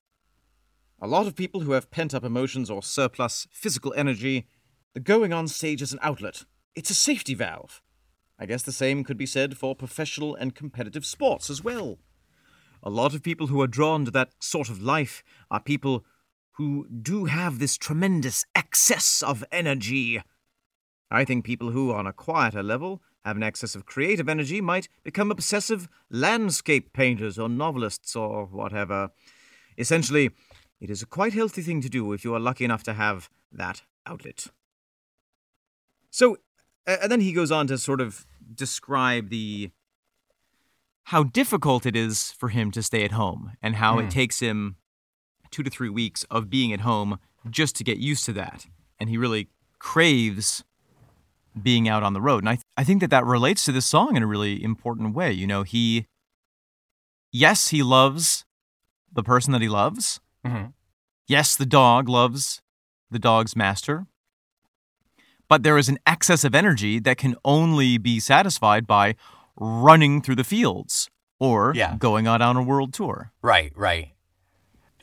A 1.02 1.08
lot 1.08 1.28
of 1.28 1.36
people 1.38 1.62
who 1.62 1.72
have 1.72 1.92
pent 1.92 2.14
up 2.14 2.26
emotions 2.26 2.70
or 2.70 2.84
surplus 2.84 3.48
physical 3.54 3.94
energy, 3.96 4.48
the 4.94 5.00
going 5.00 5.32
on 5.32 5.48
stage 5.48 5.82
is 5.82 5.94
an 5.94 6.00
outlet. 6.02 6.44
It's 6.76 6.90
a 6.90 6.94
safety 6.94 7.34
valve. 7.34 7.82
I 8.38 8.48
guess 8.48 8.64
the 8.64 8.74
same 8.74 9.06
could 9.06 9.16
be 9.16 9.26
said 9.26 9.58
for 9.58 9.78
professional 9.78 10.36
and 10.36 10.54
competitive 10.54 11.06
sports 11.06 11.50
as 11.50 11.64
well. 11.64 12.00
A 12.84 12.90
lot 12.90 13.16
of 13.16 13.24
people 13.24 13.48
who 13.48 13.62
are 13.62 13.68
drawn 13.68 14.04
to 14.04 14.12
that 14.12 14.34
sort 14.42 14.68
of 14.68 14.82
life 14.82 15.24
are 15.50 15.62
people 15.62 16.04
who 16.58 16.90
do 16.90 17.26
have 17.26 17.60
this 17.60 17.78
tremendous 17.78 18.44
excess 18.54 19.24
of 19.24 19.46
energy. 19.54 20.22
I 21.10 21.24
think 21.24 21.46
people 21.46 21.72
who, 21.72 21.94
on 21.94 22.08
a 22.08 22.12
quieter 22.12 22.62
level, 22.62 23.02
have 23.24 23.38
an 23.38 23.44
excess 23.44 23.76
of 23.76 23.86
creative 23.86 24.28
energy 24.28 24.62
might 24.62 24.90
become 25.04 25.32
obsessive 25.32 25.88
landscape 26.10 26.94
painters 26.94 27.38
or 27.38 27.48
novelists 27.50 28.16
or 28.16 28.46
whatever. 28.46 29.12
Essentially, 29.78 30.32
it 30.80 30.90
is 30.90 31.02
a 31.02 31.06
quite 31.06 31.34
healthy 31.34 31.62
thing 31.62 31.82
to 31.82 31.90
do 31.90 32.14
if 32.14 32.24
you 32.24 32.34
are 32.34 32.40
lucky 32.40 32.66
enough 32.66 32.84
to 32.84 32.94
have 32.94 33.30
that 33.52 33.84
outlet. 34.06 34.48
So, 36.10 36.38
and 36.86 37.12
then 37.12 37.22
he 37.22 37.32
goes 37.32 37.52
on 37.52 37.68
to 37.68 37.78
sort 37.78 38.02
of 38.02 38.26
describe 38.54 39.30
the 39.30 39.70
how 41.06 41.24
difficult 41.24 41.86
it 41.86 41.96
is 41.96 42.32
for 42.32 42.50
him 42.50 42.72
to 42.72 42.84
stay 42.84 43.04
at 43.04 43.12
home 43.12 43.54
and 43.62 43.76
how 43.76 43.94
Hmm. 44.00 44.06
it 44.06 44.12
takes 44.12 44.40
him 44.40 44.78
two 45.52 45.64
to 45.64 45.70
three 45.70 45.90
weeks 45.90 46.24
of 46.30 46.50
being 46.50 46.72
at 46.74 46.82
home 46.82 47.20
just 47.50 47.76
to 47.78 47.84
get 47.84 47.98
used 47.98 48.26
to 48.26 48.34
that. 48.34 48.68
And 49.00 49.10
he 49.10 49.18
really 49.18 49.50
craves 49.80 50.64
being 51.62 51.90
out 51.90 52.04
on 52.04 52.14
the 52.14 52.22
road. 52.22 52.44
And 52.44 52.50
I, 52.50 52.60
I 52.78 52.84
think 52.84 53.02
that 53.02 53.10
that 53.10 53.26
relates 53.26 53.66
to 53.66 53.72
this 53.72 53.86
song 53.86 54.16
in 54.16 54.24
a 54.24 54.28
really 54.28 54.64
important 54.64 55.14
way. 55.14 55.32
You 55.32 55.46
know, 55.48 55.64
he, 55.64 56.08
yes, 57.32 57.70
he 57.70 57.84
loves 57.84 58.46
the 59.12 59.24
person 59.24 59.52
that 59.54 59.62
he 59.62 59.70
loves. 59.70 60.20
Mhm. 60.46 60.74
Yes, 61.28 61.56
the 61.56 61.66
dog 61.66 62.08
loves 62.10 62.62
the 63.10 63.20
dog's 63.20 63.56
master. 63.56 64.08
But 65.50 65.64
there 65.64 65.78
is 65.78 65.90
an 65.90 66.00
excess 66.08 66.44
of 66.46 66.56
energy 66.56 66.98
that 67.00 67.18
can 67.18 67.36
only 67.44 67.98
be 67.98 68.20
satisfied 68.22 68.88
by 68.88 69.16
running 69.58 70.22
through 70.22 70.36
the 70.38 70.46
fields 70.46 71.10
or 71.40 71.74
Yeah. 71.76 71.98
going 71.98 72.26
out 72.26 72.42
on 72.42 72.56
a 72.56 72.62
world 72.64 72.94
tour. 72.94 73.34
Right, 73.42 73.74
right. 73.76 74.14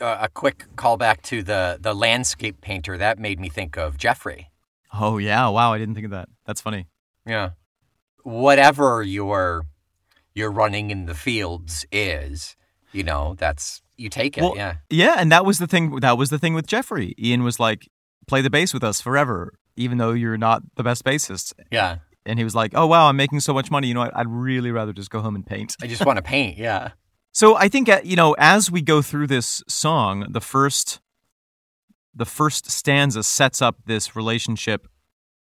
Uh, 0.00 0.16
a 0.22 0.28
quick 0.28 0.64
callback 0.76 1.20
to 1.22 1.42
the 1.42 1.76
the 1.80 1.92
landscape 1.94 2.60
painter 2.60 2.96
that 2.96 3.18
made 3.18 3.38
me 3.40 3.48
think 3.48 3.76
of 3.76 3.98
Jeffrey. 3.98 4.50
Oh, 4.92 5.18
yeah. 5.18 5.48
Wow. 5.48 5.72
I 5.74 5.78
didn't 5.78 5.94
think 5.94 6.06
of 6.06 6.12
that. 6.12 6.28
That's 6.46 6.60
funny. 6.62 6.86
Yeah. 7.28 7.50
Whatever 8.22 9.02
your 9.02 9.66
your 10.34 10.50
running 10.50 10.90
in 10.90 11.06
the 11.06 11.14
fields 11.14 11.86
is, 11.92 12.56
you 12.92 13.02
know, 13.02 13.34
that's 13.38 13.82
you 13.96 14.08
take 14.08 14.38
it. 14.38 14.42
Well, 14.42 14.54
yeah. 14.56 14.76
Yeah, 14.90 15.16
and 15.18 15.30
that 15.32 15.44
was 15.44 15.58
the 15.58 15.66
thing. 15.66 15.96
That 15.96 16.16
was 16.16 16.30
the 16.30 16.38
thing 16.38 16.54
with 16.54 16.66
Jeffrey. 16.66 17.14
Ian 17.18 17.42
was 17.42 17.60
like, 17.60 17.88
"Play 18.26 18.40
the 18.42 18.50
bass 18.50 18.72
with 18.72 18.84
us 18.84 19.00
forever." 19.00 19.52
even 19.78 19.98
though 19.98 20.12
you're 20.12 20.36
not 20.36 20.62
the 20.74 20.82
best 20.82 21.04
bassist. 21.04 21.54
Yeah. 21.70 21.98
And 22.26 22.38
he 22.38 22.44
was 22.44 22.54
like, 22.54 22.72
"Oh 22.74 22.86
wow, 22.86 23.08
I'm 23.08 23.16
making 23.16 23.40
so 23.40 23.54
much 23.54 23.70
money. 23.70 23.88
You 23.88 23.94
know, 23.94 24.00
what? 24.00 24.16
I'd 24.16 24.28
really 24.28 24.70
rather 24.70 24.92
just 24.92 25.08
go 25.08 25.20
home 25.20 25.34
and 25.34 25.46
paint." 25.46 25.76
I 25.80 25.86
just 25.86 26.04
want 26.04 26.18
to 26.18 26.22
paint. 26.22 26.58
Yeah. 26.58 26.90
So 27.30 27.54
I 27.54 27.68
think 27.68 27.88
uh, 27.88 28.00
you 28.02 28.16
know, 28.16 28.34
as 28.36 28.68
we 28.68 28.82
go 28.82 29.00
through 29.00 29.28
this 29.28 29.62
song, 29.68 30.26
the 30.28 30.40
first 30.40 30.98
the 32.12 32.24
first 32.24 32.68
stanza 32.68 33.22
sets 33.22 33.62
up 33.62 33.76
this 33.86 34.16
relationship 34.16 34.88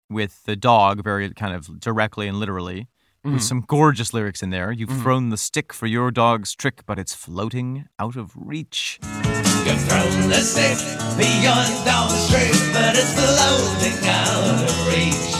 with 0.09 0.45
the 0.45 0.57
dog 0.57 1.03
very 1.03 1.31
kind 1.31 1.55
of 1.55 1.81
directly 1.81 2.29
and 2.29 2.39
literally. 2.39 2.89
With 3.25 3.35
mm-hmm. 3.35 3.41
some 3.41 3.65
gorgeous 3.67 4.15
lyrics 4.15 4.41
in 4.41 4.51
there. 4.51 4.71
You've 4.71 4.89
mm-hmm. 4.89 5.03
thrown 5.03 5.31
the 5.31 5.37
stick 5.37 5.73
for 5.73 5.89
your 5.89 6.13
dog's 6.13 6.55
trick, 6.55 6.87
but 6.87 6.97
it's 6.97 7.13
floating 7.13 7.89
out 7.99 8.15
of 8.15 8.31
reach. 8.37 9.01
You've 9.03 9.83
thrown 9.83 10.29
the 10.29 10.37
stick 10.37 10.79
beyond 11.19 11.85
down 11.85 12.09
the 12.09 12.15
street, 12.15 12.73
but 12.73 12.95
it's 12.95 13.15
floating 13.15 14.09
out 14.09 14.63
of 14.63 14.87
reach. 14.87 15.37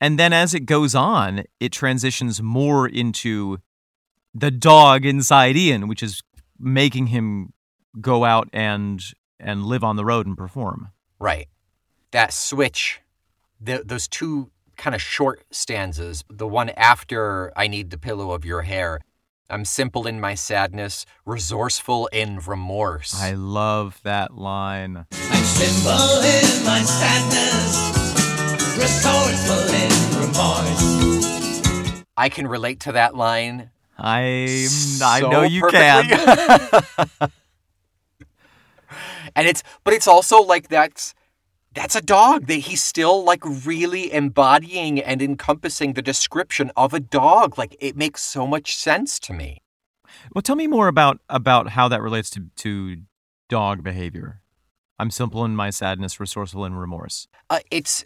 And 0.00 0.18
then 0.18 0.32
as 0.32 0.54
it 0.54 0.66
goes 0.66 0.96
on, 0.96 1.44
it 1.60 1.70
transitions 1.70 2.42
more 2.42 2.88
into 2.88 3.58
the 4.34 4.50
dog 4.50 5.06
inside 5.06 5.56
Ian, 5.56 5.86
which 5.86 6.02
is 6.02 6.22
making 6.58 7.08
him 7.08 7.52
go 8.00 8.24
out 8.24 8.48
and 8.52 9.00
and 9.38 9.64
live 9.64 9.84
on 9.84 9.96
the 9.96 10.04
road 10.04 10.26
and 10.26 10.36
perform. 10.36 10.88
Right. 11.20 11.48
That 12.12 12.32
switch, 12.32 13.00
the, 13.62 13.82
those 13.84 14.08
two 14.08 14.50
kind 14.76 14.94
of 14.94 15.02
short 15.02 15.44
stanzas, 15.50 16.24
the 16.28 16.46
one 16.46 16.70
after 16.70 17.52
I 17.56 17.68
need 17.68 17.90
the 17.90 17.98
pillow 17.98 18.32
of 18.32 18.44
your 18.44 18.62
hair. 18.62 19.00
I'm 19.48 19.64
simple 19.64 20.06
in 20.06 20.20
my 20.20 20.34
sadness, 20.34 21.04
resourceful 21.26 22.06
in 22.08 22.38
remorse. 22.38 23.14
I 23.20 23.32
love 23.32 24.00
that 24.02 24.34
line. 24.34 25.06
I'm 25.12 25.44
simple 25.44 26.20
in 26.22 26.64
my 26.64 26.80
sadness, 26.80 27.92
resourceful 28.78 29.74
in 29.74 29.92
remorse. 30.20 32.02
I 32.16 32.28
can 32.28 32.46
relate 32.46 32.80
to 32.80 32.92
that 32.92 33.14
line. 33.14 33.70
I 33.98 34.66
I 35.02 35.20
so 35.20 35.30
know 35.30 35.42
you 35.42 35.60
perfectly. 35.60 36.16
can. 36.16 37.30
and 39.36 39.46
it's 39.46 39.62
but 39.84 39.94
it's 39.94 40.08
also 40.08 40.40
like 40.42 40.68
that's 40.68 41.14
that's 41.74 41.96
a 41.96 42.02
dog. 42.02 42.46
That 42.46 42.54
he's 42.54 42.82
still 42.82 43.24
like 43.24 43.42
really 43.44 44.12
embodying 44.12 45.00
and 45.00 45.22
encompassing 45.22 45.94
the 45.94 46.02
description 46.02 46.70
of 46.76 46.92
a 46.94 47.00
dog. 47.00 47.58
Like 47.58 47.76
it 47.80 47.96
makes 47.96 48.22
so 48.22 48.46
much 48.46 48.76
sense 48.76 49.18
to 49.20 49.32
me. 49.32 49.62
Well, 50.34 50.42
tell 50.42 50.56
me 50.56 50.66
more 50.66 50.88
about 50.88 51.20
about 51.28 51.70
how 51.70 51.88
that 51.88 52.02
relates 52.02 52.30
to 52.30 52.46
to 52.56 52.96
dog 53.48 53.82
behavior. 53.82 54.40
I'm 54.98 55.10
simple 55.10 55.44
in 55.44 55.56
my 55.56 55.70
sadness, 55.70 56.20
resourceful 56.20 56.64
in 56.64 56.74
remorse. 56.74 57.26
uh, 57.50 57.60
it's 57.70 58.04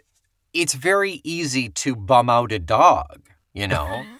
it's 0.53 0.75
very 0.75 1.21
easy 1.25 1.69
to 1.69 1.95
bum 1.97 2.31
out 2.31 2.53
a 2.53 2.59
dog 2.59 3.29
you 3.53 3.67
know? 3.69 4.05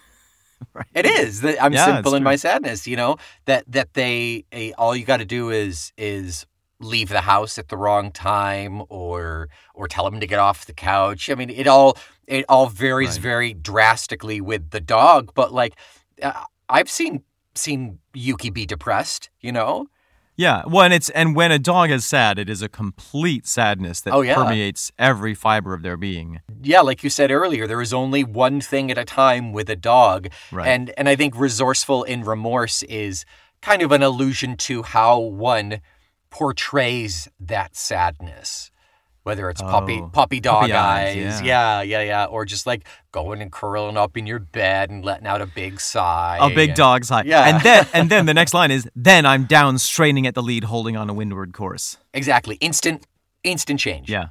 It 0.93 1.05
is. 1.05 1.41
That 1.41 1.61
i'm 1.63 1.73
Yeah, 1.73 1.85
simple 1.85 2.15
in 2.15 2.23
my 2.23 2.35
sadness 2.35 2.87
you 2.87 2.95
know? 2.95 3.17
That 3.45 3.63
that 3.67 3.93
they 3.93 4.45
eh, 4.51 4.71
all 4.77 4.95
you 4.95 5.05
got 5.05 5.17
to 5.17 5.25
do 5.25 5.49
is 5.49 5.91
is 5.97 6.45
leave 6.79 7.09
the 7.09 7.21
house 7.21 7.57
at 7.57 7.69
the 7.69 7.77
wrong 7.77 8.11
time 8.11 8.83
or 8.89 9.49
or 9.73 9.87
tell 9.87 10.09
them 10.09 10.19
to 10.19 10.27
get 10.27 10.37
off 10.39 10.65
the 10.65 10.73
couch 10.73 11.29
i 11.29 11.35
mean 11.35 11.49
it 11.49 11.67
all 11.67 11.97
it 12.27 12.45
all 12.47 12.67
varies 12.67 13.15
Right. 13.15 13.21
very 13.21 13.53
drastically 13.53 14.41
with 14.41 14.69
the 14.69 14.79
dog 14.79 15.31
but 15.33 15.51
like 15.51 15.73
uh, 16.21 16.43
i've 16.69 16.89
seen 16.89 17.23
seen 17.55 17.97
yuki 18.13 18.51
be 18.51 18.65
depressed 18.65 19.29
you 19.41 19.51
know 19.51 19.87
Yeah, 20.39 20.61
well, 20.67 20.83
and 20.83 20.93
it's 20.93 21.09
and 21.09 21.35
when 21.35 21.51
a 21.51 21.57
dog 21.57 21.89
is 21.89 22.05
sad, 22.05 22.37
it 22.37 22.47
is 22.47 22.61
a 22.61 22.69
complete 22.69 23.47
sadness 23.47 24.01
that 24.01 24.13
Oh, 24.13 24.21
yeah. 24.21 24.35
permeates 24.35 24.91
every 24.99 25.33
fiber 25.33 25.73
of 25.73 25.81
their 25.81 25.97
being. 25.97 26.41
yeah 26.61 26.81
like 26.81 27.03
you 27.03 27.09
said 27.09 27.31
earlier 27.31 27.65
there 27.65 27.81
is 27.81 27.91
only 27.91 28.23
one 28.23 28.61
thing 28.61 28.91
at 28.91 28.99
a 28.99 29.03
time 29.05 29.51
with 29.51 29.67
a 29.67 29.75
dog 29.75 30.27
Right. 30.51 30.67
and 30.67 30.93
and 30.95 31.09
i 31.09 31.15
think 31.15 31.33
resourceful 31.35 32.03
in 32.03 32.23
remorse 32.23 32.83
is 32.83 33.25
kind 33.63 33.81
of 33.81 33.91
an 33.91 34.03
allusion 34.03 34.55
to 34.57 34.83
how 34.83 35.17
one 35.17 35.81
portrays 36.29 37.27
that 37.39 37.75
sadness 37.75 38.71
whether 39.23 39.49
it's 39.49 39.61
puppy 39.61 39.99
Oh, 40.01 40.07
puppy 40.07 40.39
dog 40.39 40.61
puppy 40.61 40.71
eyes, 40.73 41.17
eyes, 41.17 41.41
yeah. 41.41 41.81
yeah 41.81 41.81
yeah 41.81 42.01
yeah 42.01 42.25
or 42.25 42.45
just 42.45 42.65
like 42.65 42.87
going 43.11 43.41
and 43.41 43.51
curling 43.51 43.97
up 43.97 44.15
in 44.15 44.25
your 44.25 44.39
bed 44.39 44.89
and 44.89 45.03
letting 45.03 45.27
out 45.27 45.41
a 45.41 45.45
big 45.45 45.81
sigh 45.81 46.37
A 46.39 46.49
big 46.49 46.69
and- 46.69 46.77
dog 46.77 47.03
sigh. 47.03 47.23
Yeah. 47.25 47.43
And 47.43 47.61
then 47.61 47.87
and 47.93 48.09
then 48.09 48.25
the 48.25 48.33
next 48.33 48.53
line 48.53 48.71
is 48.71 48.87
then 48.95 49.25
I'm 49.25 49.43
down 49.43 49.79
straining 49.79 50.25
at 50.27 50.33
the 50.35 50.41
lead 50.41 50.63
holding 50.63 50.95
on 50.95 51.09
a 51.09 51.13
windward 51.13 51.51
course. 51.53 51.97
exactly 52.13 52.55
instant 52.61 53.05
instant 53.43 53.79
change 53.81 54.09
Yeah. 54.09 54.27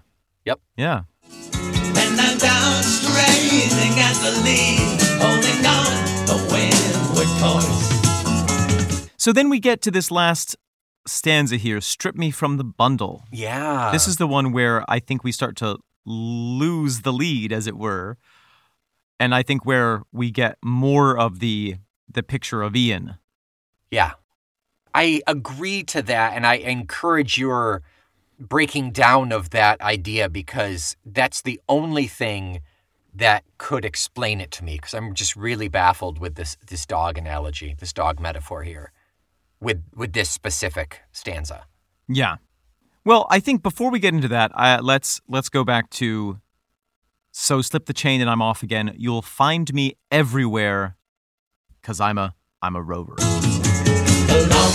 Yep. 0.46 0.60
Yeah. 0.78 1.02
And 1.30 2.20
I'm 2.20 2.38
down 2.38 2.82
straining 2.82 3.98
at 4.00 4.16
the 4.24 4.32
lead, 4.46 5.00
holding 5.20 5.66
on 5.66 5.92
the 6.30 6.38
windward 6.52 7.28
course. 7.42 9.12
So 9.18 9.32
then 9.32 9.50
we 9.50 9.58
get 9.60 9.82
to 9.82 9.90
this 9.90 10.10
last 10.10 10.56
stanza 11.06 11.56
here, 11.56 11.80
strip 11.80 12.16
me 12.16 12.30
from 12.30 12.56
the 12.56 12.64
bundle. 12.64 13.24
yeah 13.32 13.90
This 13.92 14.08
is 14.08 14.16
the 14.16 14.26
one 14.26 14.52
where 14.52 14.84
I 14.88 14.98
think 14.98 15.24
we 15.24 15.32
start 15.32 15.56
to 15.56 15.78
lose 16.04 17.00
the 17.00 17.12
lead, 17.12 17.52
as 17.52 17.66
it 17.66 17.76
were, 17.76 18.16
and 19.18 19.34
I 19.34 19.42
think 19.42 19.64
where 19.64 20.02
we 20.12 20.30
get 20.30 20.58
more 20.62 21.18
of 21.18 21.40
the 21.40 21.76
the 22.08 22.22
picture 22.22 22.62
of 22.62 22.76
Ian. 22.76 23.16
Yeah. 23.90 24.12
I 24.94 25.20
agree 25.26 25.82
to 25.84 26.00
that 26.02 26.32
and 26.34 26.46
I 26.46 26.54
encourage 26.54 27.36
your 27.36 27.82
breaking 28.38 28.92
down 28.92 29.32
of 29.32 29.50
that 29.50 29.80
idea 29.82 30.28
because 30.28 30.96
that's 31.04 31.42
the 31.42 31.60
only 31.68 32.06
thing 32.06 32.60
that 33.14 33.44
could 33.58 33.84
explain 33.84 34.40
it 34.40 34.50
to 34.52 34.64
me 34.64 34.76
because 34.76 34.94
I'm 34.94 35.14
just 35.14 35.36
really 35.36 35.68
baffled 35.68 36.18
with 36.18 36.36
this 36.36 36.56
this 36.68 36.86
dog 36.86 37.18
analogy, 37.18 37.74
this 37.78 37.92
dog 37.92 38.20
metaphor 38.20 38.62
here 38.62 38.92
with 39.60 39.82
with 39.94 40.12
this 40.12 40.30
specific 40.30 41.02
stanza. 41.12 41.66
Yeah. 42.08 42.36
Well, 43.04 43.26
I 43.30 43.40
think 43.40 43.62
before 43.62 43.90
we 43.90 43.98
get 43.98 44.14
into 44.14 44.28
that, 44.28 44.50
uh, 44.54 44.80
let's 44.82 45.20
let's 45.28 45.48
go 45.48 45.64
back 45.64 45.90
to. 45.90 46.40
So 47.32 47.60
slip 47.60 47.84
the 47.84 47.92
chain 47.92 48.22
and 48.22 48.30
I'm 48.30 48.40
off 48.40 48.62
again. 48.62 48.94
You'll 48.96 49.20
find 49.20 49.72
me 49.74 49.96
everywhere, 50.10 50.96
cause 51.82 52.00
I'm 52.00 52.16
a 52.16 52.34
I'm 52.62 52.74
a 52.76 52.82
rover. 52.82 53.14
The 53.16 54.48
long 54.50 54.72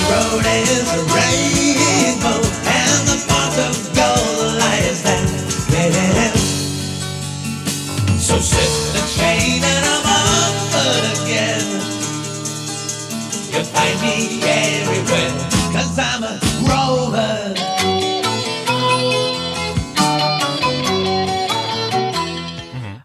You'll 13.51 13.63
find 13.63 14.01
me 14.01 14.41
everywhere, 14.43 15.31
cause 15.73 15.97
I'm 15.99 16.23
a 16.23 16.39
rover. 16.67 17.57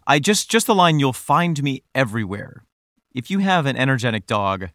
I 0.09 0.19
just 0.21 0.49
just 0.49 0.67
the 0.67 0.75
line. 0.75 0.99
You'll 0.99 1.11
find 1.13 1.61
me 1.61 1.83
everywhere. 1.93 2.63
If 3.13 3.29
you 3.29 3.39
have 3.39 3.65
an 3.65 3.75
energetic 3.75 4.25
dog, 4.25 4.69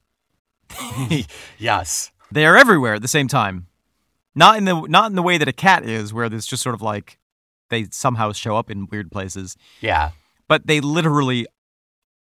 Yes. 1.58 2.10
they're 2.30 2.56
everywhere 2.58 2.94
at 2.94 3.02
the 3.02 3.08
same 3.08 3.28
time. 3.28 3.66
Not 4.34 4.58
in 4.58 4.64
the 4.66 4.82
not 4.82 5.10
in 5.10 5.16
the 5.16 5.22
way 5.22 5.38
that 5.38 5.48
a 5.48 5.52
cat 5.52 5.84
is, 5.86 6.12
where 6.12 6.28
there's 6.28 6.46
just 6.46 6.62
sort 6.62 6.74
of 6.74 6.82
like 6.82 7.18
they 7.70 7.86
somehow 7.90 8.32
show 8.32 8.56
up 8.56 8.70
in 8.70 8.86
weird 8.90 9.10
places. 9.10 9.56
Yeah. 9.80 10.10
but 10.48 10.66
they 10.66 10.80
literally 10.80 11.46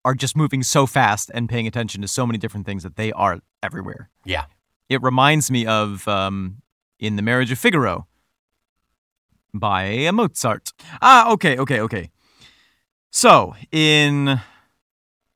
are 0.04 0.14
just 0.14 0.36
moving 0.36 0.62
so 0.62 0.86
fast 0.86 1.30
and 1.34 1.48
paying 1.48 1.66
attention 1.66 2.00
to 2.02 2.08
so 2.08 2.26
many 2.26 2.38
different 2.38 2.66
things 2.66 2.82
that 2.82 2.96
they 2.96 3.12
are 3.12 3.40
everywhere. 3.62 4.08
Yeah. 4.24 4.46
It 4.88 5.02
reminds 5.02 5.50
me 5.50 5.66
of 5.66 6.06
um, 6.08 6.62
in 6.98 7.16
The 7.16 7.22
Marriage 7.22 7.52
of 7.52 7.58
Figaro 7.58 8.06
by 9.52 10.10
Mozart. 10.10 10.72
Ah, 11.02 11.30
okay, 11.32 11.58
okay, 11.58 11.80
okay. 11.80 12.10
So 13.10 13.54
in 13.72 14.40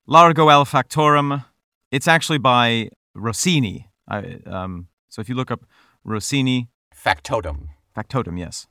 Largo 0.06 0.48
al 0.48 0.64
Factotum, 0.64 1.44
it's 1.90 2.08
actually 2.08 2.38
by 2.38 2.88
Rossini. 3.14 3.90
I, 4.08 4.38
um, 4.46 4.88
so 5.08 5.20
if 5.20 5.28
you 5.28 5.34
look 5.34 5.50
up 5.50 5.64
Rossini, 6.04 6.68
Factotum, 6.94 7.68
Factotum, 7.94 8.38
yes. 8.38 8.66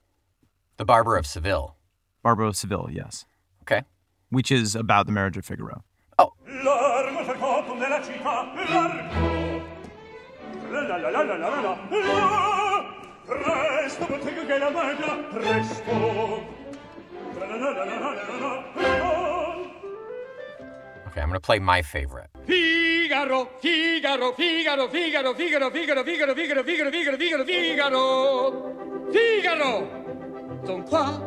the 0.77 0.85
barber 0.85 1.17
of 1.17 1.25
Seville. 1.25 1.75
Barber 2.23 2.43
of 2.43 2.55
Seville, 2.55 2.89
yes. 2.91 3.25
Okay. 3.61 3.83
Which 4.33 4.51
is 4.51 4.75
about 4.75 5.05
the 5.05 5.11
marriage 5.11 5.37
of 5.37 5.45
Figaro. 5.45 5.83
Oh. 6.17 6.33
Okay, 21.07 21.21
I'm 21.21 21.29
going 21.29 21.33
to 21.33 21.39
play 21.39 21.59
my 21.59 21.83
favorite. 21.83 22.31
Figaro, 22.47 23.47
Figaro, 23.61 24.31
Figaro, 24.31 24.87
Figaro, 24.87 25.35
Figaro, 25.35 25.71
Figaro, 25.71 26.03
Figaro, 26.03 26.33
Figaro, 26.33 26.63
Figaro, 26.63 26.91
Figaro, 26.91 27.17
Figaro, 27.19 27.45
Figaro. 27.45 29.11
Figaro. 29.13 29.87
Son 30.65 30.81
qua. 30.87 31.21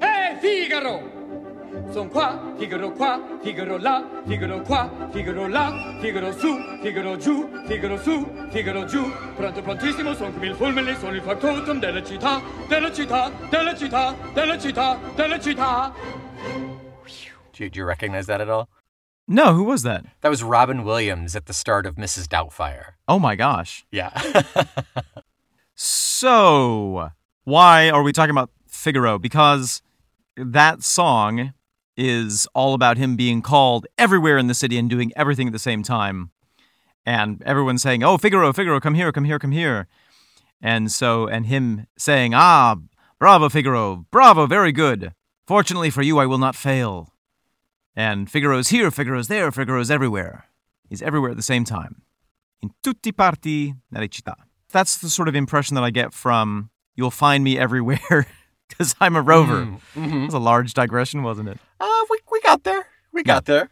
Hey! 0.00 0.26
del 0.26 0.40
Figaro. 0.40 1.15
Son 1.92 2.08
qua, 2.08 2.54
Figaro 2.58 2.90
qua, 2.92 3.20
Figaro 3.42 3.78
là, 3.78 4.04
Figaro 4.26 4.60
qua, 4.62 4.90
Figaro 5.12 5.46
là, 5.48 5.98
Figaro 6.00 6.32
su, 6.32 6.78
Figaro 6.82 7.16
giù, 7.16 7.48
Figaro 7.66 7.96
su, 7.98 8.48
Figaro 8.50 8.84
giù. 8.86 9.10
Pronto, 9.36 9.62
prontissimo, 9.62 10.14
son 10.14 10.32
come 10.32 10.46
il 10.46 10.54
fulmine, 10.54 10.96
sono 10.98 11.14
il 11.14 11.22
factotum 11.22 11.78
della 11.78 12.02
città, 12.02 12.40
della 12.68 12.92
città, 12.92 13.30
della 13.50 13.74
città, 13.76 14.14
della 14.32 14.58
città, 14.58 14.98
della 15.14 15.38
città. 15.38 15.92
Do 17.52 17.62
you, 17.64 17.70
do 17.70 17.78
you 17.78 17.84
recognize 17.86 18.26
that 18.26 18.40
at 18.40 18.48
all? 18.48 18.68
No, 19.28 19.54
who 19.54 19.64
was 19.64 19.82
that? 19.82 20.04
That 20.20 20.28
was 20.28 20.42
Robin 20.42 20.84
Williams 20.84 21.34
at 21.34 21.46
the 21.46 21.52
start 21.52 21.86
of 21.86 21.96
Mrs. 21.96 22.28
Doubtfire. 22.28 22.94
Oh 23.08 23.18
my 23.18 23.34
gosh. 23.34 23.84
Yeah. 23.90 24.10
So, 25.78 27.10
why 27.44 27.90
are 27.90 28.02
we 28.02 28.10
talking 28.10 28.30
about 28.30 28.48
Figaro? 28.66 29.18
Because 29.18 29.82
that 30.36 30.82
song 30.82 31.52
is 31.96 32.46
all 32.54 32.74
about 32.74 32.98
him 32.98 33.16
being 33.16 33.42
called 33.42 33.86
everywhere 33.96 34.36
in 34.38 34.48
the 34.48 34.54
city 34.54 34.78
and 34.78 34.90
doing 34.90 35.12
everything 35.16 35.46
at 35.46 35.52
the 35.52 35.58
same 35.58 35.82
time. 35.82 36.30
And 37.04 37.42
everyone's 37.44 37.82
saying, 37.82 38.02
Oh, 38.02 38.18
Figaro, 38.18 38.52
Figaro, 38.52 38.80
come 38.80 38.94
here, 38.94 39.12
come 39.12 39.24
here, 39.24 39.38
come 39.38 39.52
here. 39.52 39.86
And 40.60 40.90
so, 40.90 41.26
and 41.26 41.46
him 41.46 41.86
saying, 41.96 42.34
Ah, 42.34 42.76
bravo, 43.18 43.48
Figaro, 43.48 44.06
bravo, 44.10 44.46
very 44.46 44.72
good. 44.72 45.12
Fortunately 45.46 45.90
for 45.90 46.02
you, 46.02 46.18
I 46.18 46.26
will 46.26 46.38
not 46.38 46.56
fail. 46.56 47.12
And 47.94 48.30
Figaro's 48.30 48.68
here, 48.68 48.90
Figaro's 48.90 49.28
there, 49.28 49.50
Figaro's 49.50 49.90
everywhere. 49.90 50.46
He's 50.88 51.02
everywhere 51.02 51.30
at 51.30 51.36
the 51.36 51.42
same 51.42 51.64
time. 51.64 52.02
In 52.62 52.70
tutti 52.82 53.12
parti 53.12 53.74
nella 53.90 54.08
città. 54.08 54.34
That's 54.70 54.98
the 54.98 55.08
sort 55.08 55.28
of 55.28 55.34
impression 55.34 55.76
that 55.76 55.84
I 55.84 55.90
get 55.90 56.12
from 56.12 56.70
You'll 56.94 57.10
Find 57.10 57.44
Me 57.44 57.58
Everywhere 57.58 58.26
because 58.78 58.94
I'm 59.00 59.16
a 59.16 59.22
rover. 59.22 59.66
Mm-hmm. 59.66 60.10
That 60.10 60.24
was 60.26 60.34
a 60.34 60.38
large 60.38 60.74
digression, 60.74 61.22
wasn't 61.22 61.48
it? 61.48 61.58
uh, 61.80 62.04
we, 62.10 62.18
we 62.30 62.40
got 62.40 62.64
there. 62.64 62.86
We 63.12 63.22
got 63.22 63.46
there. 63.46 63.70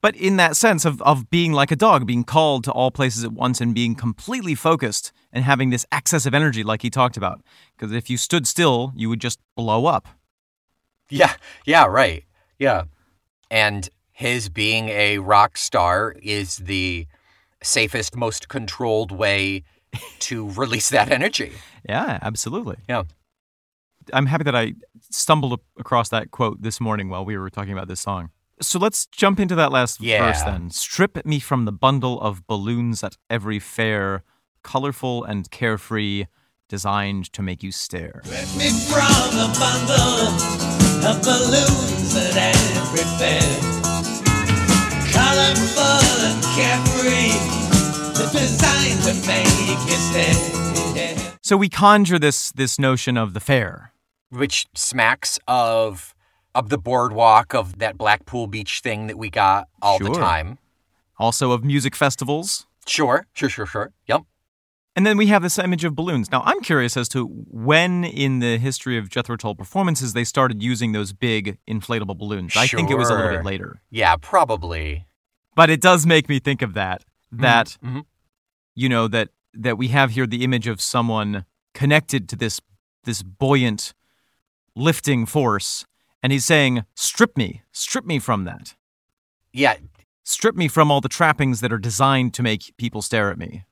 But 0.00 0.16
in 0.16 0.36
that 0.36 0.56
sense 0.56 0.84
of, 0.84 1.00
of 1.02 1.30
being 1.30 1.52
like 1.52 1.70
a 1.70 1.76
dog, 1.76 2.06
being 2.06 2.24
called 2.24 2.64
to 2.64 2.72
all 2.72 2.90
places 2.90 3.22
at 3.22 3.32
once 3.32 3.60
and 3.60 3.72
being 3.72 3.94
completely 3.94 4.56
focused 4.56 5.12
and 5.32 5.44
having 5.44 5.70
this 5.70 5.86
excess 5.92 6.26
of 6.26 6.34
energy, 6.34 6.64
like 6.64 6.82
he 6.82 6.90
talked 6.90 7.16
about. 7.16 7.40
Because 7.76 7.92
if 7.92 8.10
you 8.10 8.16
stood 8.16 8.46
still, 8.48 8.92
you 8.96 9.08
would 9.08 9.20
just 9.20 9.38
blow 9.54 9.86
up. 9.86 10.08
Yeah, 11.08 11.34
yeah, 11.66 11.84
right. 11.86 12.24
Yeah. 12.58 12.84
And 13.50 13.88
his 14.10 14.48
being 14.48 14.88
a 14.88 15.18
rock 15.18 15.56
star 15.56 16.16
is 16.22 16.56
the 16.56 17.06
safest, 17.62 18.16
most 18.16 18.48
controlled 18.48 19.12
way 19.12 19.62
to 20.20 20.50
release 20.50 20.88
that 20.90 21.10
energy. 21.10 21.52
Yeah, 21.88 22.20
absolutely. 22.22 22.76
Yeah. 22.88 23.02
I'm 24.12 24.26
happy 24.26 24.44
that 24.44 24.56
I 24.56 24.74
stumbled 25.10 25.60
across 25.78 26.08
that 26.10 26.30
quote 26.30 26.62
this 26.62 26.80
morning 26.80 27.08
while 27.08 27.24
we 27.24 27.36
were 27.36 27.50
talking 27.50 27.72
about 27.72 27.88
this 27.88 28.00
song. 28.00 28.30
So 28.60 28.78
let's 28.78 29.06
jump 29.06 29.40
into 29.40 29.54
that 29.56 29.72
last 29.72 29.98
verse 30.00 30.42
then. 30.42 30.70
Strip 30.70 31.24
me 31.26 31.40
from 31.40 31.64
the 31.64 31.72
bundle 31.72 32.20
of 32.20 32.46
balloons 32.46 33.02
at 33.02 33.16
every 33.28 33.58
fair, 33.58 34.22
colorful 34.62 35.24
and 35.24 35.50
carefree, 35.50 36.26
designed 36.68 37.32
to 37.32 37.42
make 37.42 37.62
you 37.62 37.72
stare. 37.72 38.22
Rip 38.24 38.54
me 38.56 38.70
from 38.70 39.36
the 39.36 39.50
bundle 39.58 40.28
of 41.08 41.22
balloons 41.22 42.14
at 42.16 42.36
every 42.36 43.04
fair. 43.18 43.42
Colorful 45.12 46.00
and 46.28 46.42
carefree, 46.54 47.34
the 48.14 48.30
design 48.32 48.96
to 49.02 49.12
make 49.26 49.90
you 49.90 49.96
stare. 49.96 51.38
So 51.42 51.56
we 51.56 51.68
conjure 51.68 52.18
this 52.18 52.52
this 52.52 52.78
notion 52.78 53.16
of 53.16 53.34
the 53.34 53.40
fair. 53.40 53.91
Which 54.32 54.66
smacks 54.74 55.38
of 55.46 56.14
of 56.54 56.68
the 56.68 56.78
boardwalk 56.78 57.54
of 57.54 57.78
that 57.78 57.96
Blackpool 57.96 58.46
Beach 58.46 58.80
thing 58.80 59.06
that 59.06 59.16
we 59.16 59.30
got 59.30 59.68
all 59.80 59.98
the 59.98 60.10
time. 60.10 60.58
Also 61.18 61.52
of 61.52 61.64
music 61.64 61.94
festivals. 61.94 62.66
Sure, 62.86 63.26
sure, 63.32 63.48
sure, 63.48 63.66
sure. 63.66 63.92
Yep. 64.06 64.22
And 64.94 65.06
then 65.06 65.16
we 65.16 65.28
have 65.28 65.42
this 65.42 65.58
image 65.58 65.84
of 65.84 65.94
balloons. 65.94 66.30
Now, 66.30 66.42
I'm 66.44 66.60
curious 66.60 66.96
as 66.96 67.08
to 67.10 67.26
when 67.26 68.04
in 68.04 68.40
the 68.40 68.58
history 68.58 68.98
of 68.98 69.08
Jethro 69.08 69.36
Tull 69.36 69.54
performances 69.54 70.12
they 70.12 70.24
started 70.24 70.62
using 70.62 70.92
those 70.92 71.14
big 71.14 71.56
inflatable 71.66 72.18
balloons. 72.18 72.54
I 72.56 72.66
think 72.66 72.90
it 72.90 72.96
was 72.98 73.08
a 73.08 73.14
little 73.14 73.30
bit 73.30 73.44
later. 73.44 73.80
Yeah, 73.90 74.16
probably. 74.20 75.06
But 75.54 75.70
it 75.70 75.80
does 75.80 76.04
make 76.04 76.28
me 76.28 76.38
think 76.38 76.60
of 76.60 76.74
that. 76.74 77.04
That 77.30 77.78
mhm. 77.82 78.04
you 78.74 78.90
know 78.90 79.08
that 79.08 79.30
that 79.54 79.78
we 79.78 79.88
have 79.88 80.10
here 80.10 80.26
the 80.26 80.44
image 80.44 80.66
of 80.66 80.82
someone 80.82 81.46
connected 81.72 82.28
to 82.28 82.36
this 82.36 82.60
this 83.04 83.22
buoyant 83.22 83.94
lifting 84.74 85.26
force 85.26 85.84
and 86.22 86.32
he's 86.32 86.44
saying 86.44 86.84
strip 86.94 87.36
me 87.36 87.62
strip 87.72 88.04
me 88.06 88.18
from 88.18 88.44
that 88.44 88.74
Yeah. 89.52 89.76
strip 90.24 90.54
me 90.56 90.68
from 90.68 90.90
all 90.90 91.00
the 91.00 91.08
trappings 91.08 91.60
that 91.60 91.72
are 91.72 91.78
designed 91.78 92.32
to 92.34 92.42
make 92.42 92.72
people 92.76 93.02
stare 93.02 93.30
at 93.30 93.38
me 93.38 93.64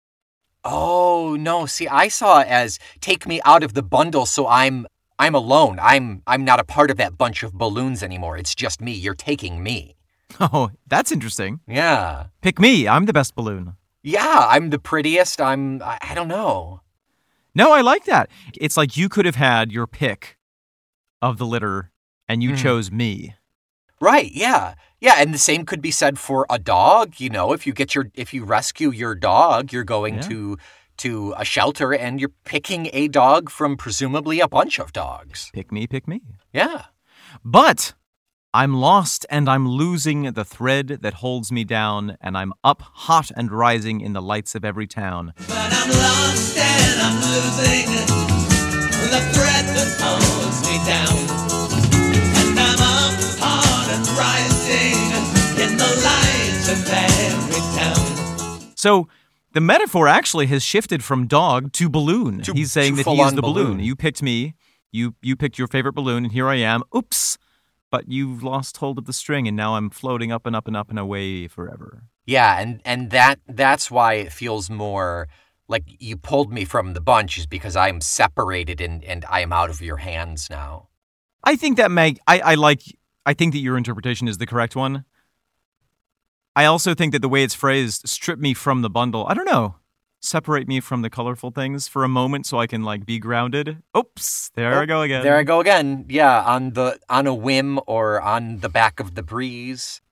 Oh 0.63 1.37
no, 1.41 1.65
see 1.65 1.89
I 1.89 2.09
saw 2.09 2.41
it 2.41 2.49
as 2.49 2.79
take 3.01 3.27
me 3.27 3.41
out 3.47 3.63
of 3.63 3.73
the 3.73 3.83
bundle 3.83 4.27
so 4.27 4.47
I'm 4.47 4.87
I'm 5.19 5.35
alone. 5.35 5.79
I'm 5.81 6.23
I'm 6.27 6.45
not 6.45 6.61
a 6.61 6.65
part 6.65 6.91
of 6.91 6.99
that 6.99 7.17
bunch 7.17 7.43
of 7.43 7.55
balloons 7.55 8.03
anymore. 8.03 8.37
It's 8.39 8.55
just 8.55 8.81
me. 8.81 8.93
You're 8.93 9.15
taking 9.15 9.63
me. 9.63 9.97
oh 10.41 10.71
that's 10.87 11.11
interesting 11.13 11.61
Yeah. 11.67 12.27
pick 12.43 12.61
me 12.61 12.87
i'm 12.87 13.07
the 13.07 13.13
best 13.13 13.35
balloon 13.35 13.75
Yeah, 14.03 14.47
I'm 14.49 14.71
the 14.71 14.79
prettiest. 14.79 15.41
I'm 15.41 15.83
I, 15.83 15.99
I 16.11 16.15
don't 16.15 16.29
know. 16.29 16.83
no 17.55 17.73
i 17.73 17.81
like 17.81 18.05
that 18.05 18.29
it's 18.61 18.77
like 18.77 18.97
you 18.99 19.09
could 19.09 19.25
have 19.27 19.35
had 19.37 19.73
your 19.73 19.87
pick 19.89 20.37
of 21.23 21.39
the 21.39 21.47
litter 21.47 21.91
and 22.29 22.43
you 22.43 22.51
Mhm. 22.53 22.59
chose 22.59 22.91
me 22.91 23.35
Right, 24.03 24.33
yeah. 24.33 24.77
Yeah, 24.99 25.17
and 25.19 25.35
the 25.35 25.39
same 25.39 25.67
could 25.67 25.83
be 25.83 25.91
said 25.91 26.19
for 26.19 26.47
a 26.49 26.59
dog, 26.59 27.21
you 27.21 27.29
know, 27.29 27.53
if 27.53 27.67
you 27.67 27.75
get 27.75 27.95
your 27.95 28.07
if 28.15 28.33
you 28.33 28.45
rescue 28.47 28.91
your 28.91 29.15
dog, 29.15 29.73
you're 29.75 29.85
going 29.85 30.15
Yeah. 30.15 30.21
to 30.29 30.57
to 30.99 31.35
a 31.37 31.45
shelter 31.45 31.93
and 31.95 32.19
you're 32.21 32.33
picking 32.45 32.89
a 32.95 33.09
dog 33.09 33.51
from 33.51 33.77
presumably 33.77 34.41
a 34.41 34.49
bunch 34.49 34.79
of 34.79 34.93
dogs. 34.95 35.51
pick 35.53 35.71
me 35.71 35.87
pick 35.87 36.09
me 36.09 36.23
Yeah. 36.53 36.85
But 37.45 37.93
I'm 38.55 38.75
lost 38.75 39.27
and 39.29 39.49
I'm 39.51 39.69
losing 39.69 40.33
the 40.33 40.45
thread 40.45 40.99
that 41.03 41.15
holds 41.15 41.53
me 41.53 41.63
down, 41.65 42.17
and 42.21 42.37
I'm 42.39 42.53
up 42.65 42.81
hot 43.07 43.31
and 43.37 43.53
rising 43.53 44.01
in 44.01 44.13
the 44.15 44.23
lights 44.23 44.55
of 44.55 44.65
every 44.65 44.87
town. 44.89 45.33
But 45.47 45.73
I'm 45.81 45.91
lost 45.91 46.57
and 46.59 47.01
I'm 47.07 47.17
losing 47.21 47.87
the 49.15 49.21
thread 49.35 49.65
that 49.77 49.91
holds 50.01 50.40
So 58.77 59.09
the 59.53 59.61
metaphor 59.61 60.09
actually 60.09 60.47
has 60.47 60.63
shifted 60.63 61.05
from 61.05 61.27
dog 61.27 61.73
to 61.75 61.89
balloon. 61.91 62.41
To- 62.43 62.53
He's 62.55 62.73
saying 62.73 62.97
to 62.97 63.05
that 63.05 63.11
he 63.11 63.21
is 63.21 63.35
the 63.35 63.43
balloon. 63.43 63.67
balloon. 63.73 63.81
You 63.81 63.95
picked 63.95 64.23
me. 64.23 64.55
You 64.91 65.15
you 65.21 65.37
picked 65.37 65.59
your 65.59 65.69
favorite 65.69 65.93
balloon, 65.95 66.25
and 66.25 66.33
here 66.33 66.49
I 66.49 66.57
am. 66.57 66.83
Oops. 66.97 67.37
But 67.91 68.09
you've 68.09 68.43
lost 68.43 68.79
hold 68.79 68.99
of 68.99 69.05
the 69.05 69.13
string, 69.13 69.47
and 69.49 69.57
now 69.57 69.75
I'm 69.75 69.91
floating 69.91 70.33
up 70.33 70.47
and 70.47 70.57
up 70.57 70.67
and 70.67 70.77
up 70.77 70.89
and 70.91 70.99
away 70.99 71.47
forever. 71.49 72.05
Yeah, 72.25 72.59
and 72.59 72.81
and 72.85 73.11
that 73.11 73.41
that's 73.49 73.91
why 73.91 74.15
it 74.15 74.33
feels 74.33 74.71
more 74.71 75.29
like 75.71 75.85
you 75.99 76.17
pulled 76.17 76.53
me 76.53 76.65
from 76.65 76.95
the 76.95 77.01
bunch 77.01 77.39
is 77.39 77.47
because 77.47 77.77
I'm 77.77 78.01
separated 78.01 78.81
and 78.81 79.05
and 79.05 79.25
I 79.31 79.41
am 79.41 79.53
out 79.53 79.71
of 79.71 79.81
your 79.81 79.99
hands 79.99 80.49
now. 80.51 80.89
I 81.45 81.57
think 81.57 81.77
that 81.79 81.91
may 81.91 82.17
I, 82.27 82.41
I 82.41 82.55
like 82.57 82.83
I 83.25 83.33
think 83.35 83.53
that 83.55 83.61
your 83.61 83.79
interpretation 83.79 84.29
is 84.29 84.39
the 84.39 84.47
correct 84.47 84.77
one. 84.77 85.05
I 86.57 86.65
also 86.65 86.95
think 86.95 87.13
that 87.13 87.23
the 87.23 87.29
way 87.29 87.45
it's 87.45 87.55
phrased, 87.55 88.09
strip 88.09 88.39
me 88.39 88.55
from 88.55 88.83
the 88.83 88.91
bundle, 88.91 89.25
I 89.29 89.35
don't 89.35 89.47
know. 89.47 89.77
Separate 90.23 90.69
me 90.69 90.81
from 90.81 91.01
the 91.01 91.09
colorful 91.09 91.51
things 91.51 91.89
for 91.89 92.05
a 92.05 92.09
moment 92.09 92.45
so 92.45 92.59
I 92.59 92.67
can 92.67 92.83
like 92.83 93.07
be 93.07 93.19
grounded. 93.19 93.83
Oops, 93.97 94.51
there 94.55 94.75
I 94.75 94.83
Oh, 94.83 94.87
go 94.87 95.03
again. 95.03 95.23
There 95.23 95.37
I 95.37 95.45
go 95.45 95.61
again. 95.61 96.05
Yeah, 96.09 96.43
on 96.43 96.73
the 96.73 96.99
on 97.09 97.27
a 97.27 97.35
whim 97.35 97.81
or 97.87 98.21
on 98.21 98.59
the 98.59 98.69
back 98.69 99.01
of 99.01 99.15
the 99.15 99.23
breeze, 99.23 100.03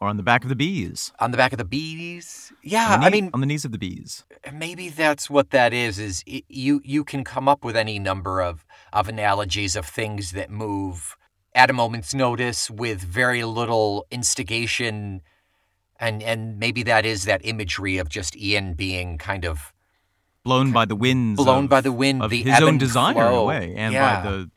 Or 0.00 0.08
on 0.08 0.16
the 0.18 0.22
back 0.22 0.42
of 0.42 0.48
the 0.50 0.56
bees. 0.56 1.12
on 1.18 1.30
the 1.30 1.36
back 1.36 1.52
of 1.52 1.58
the 1.58 1.64
bees. 1.64 2.52
Yeah, 2.62 2.96
the 2.98 3.06
I 3.06 3.10
mean 3.10 3.30
on 3.32 3.40
the 3.40 3.46
knees 3.46 3.64
of 3.64 3.72
the 3.72 3.78
bees. 3.78 4.24
maybe 4.52 4.88
that's 4.90 5.30
what 5.30 5.50
that 5.50 5.72
is 5.72 5.98
is 5.98 6.22
it, 6.26 6.44
you 6.48 6.80
you 6.84 7.04
can 7.04 7.24
come 7.24 7.48
up 7.48 7.64
with 7.64 7.76
any 7.76 7.98
number 7.98 8.42
of 8.42 8.64
of 8.92 9.08
analogies 9.08 9.76
of 9.76 9.86
things 9.86 10.32
that 10.32 10.50
move 10.50 11.16
at 11.54 11.70
a 11.70 11.72
moment's 11.72 12.12
notice 12.12 12.70
with 12.70 13.00
very 13.00 13.44
little 13.44 14.04
instigation 14.10 15.22
and 15.98 16.22
and 16.22 16.58
maybe 16.58 16.82
that 16.82 17.06
is 17.06 17.24
that 17.24 17.40
imagery 17.44 17.96
of 17.98 18.08
just 18.08 18.36
Ian 18.36 18.74
being 18.74 19.16
kind 19.16 19.44
of 19.44 19.72
Blown 20.42 20.72
by 20.72 20.84
the 20.84 20.96
winds. 20.96 21.42
blown 21.42 21.64
of- 21.64 21.70
by 21.70 21.80
the 21.80 21.92
wind 21.92 22.20
of 22.22 22.30
the 22.30 22.42
his 22.42 22.60
own 22.60 22.76
desire 22.76 23.28
in 23.28 23.34
a 23.34 23.44
way, 23.44 23.74
and 23.76 23.94
yeah. 23.94 24.22
by 24.22 24.30
the 24.30 24.50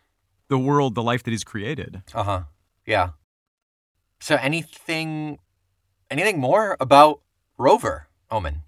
the 0.49 0.57
world, 0.57 0.95
the 0.95 1.03
life 1.03 1.23
that 1.23 1.31
he's 1.31 1.45
created. 1.45 2.01
uh-huh 2.13 2.43
yeah 2.85 3.09
so 4.19 4.35
anything 4.35 5.37
anything 6.09 6.39
more 6.39 6.75
about 6.79 7.21
Rover 7.57 8.07
Omen 8.31 8.63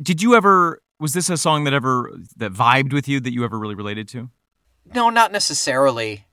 Did 0.00 0.22
you 0.22 0.34
ever 0.34 0.82
was 0.98 1.12
this 1.14 1.30
a 1.30 1.36
song 1.36 1.64
that 1.64 1.72
ever 1.72 2.10
that 2.36 2.52
vibed 2.52 2.92
with 2.92 3.08
you 3.08 3.20
that 3.20 3.32
you 3.32 3.44
ever 3.44 3.58
really 3.58 3.74
related 3.74 4.08
to? 4.08 4.30
no 4.94 5.10
not 5.10 5.32
necessarily 5.32 6.26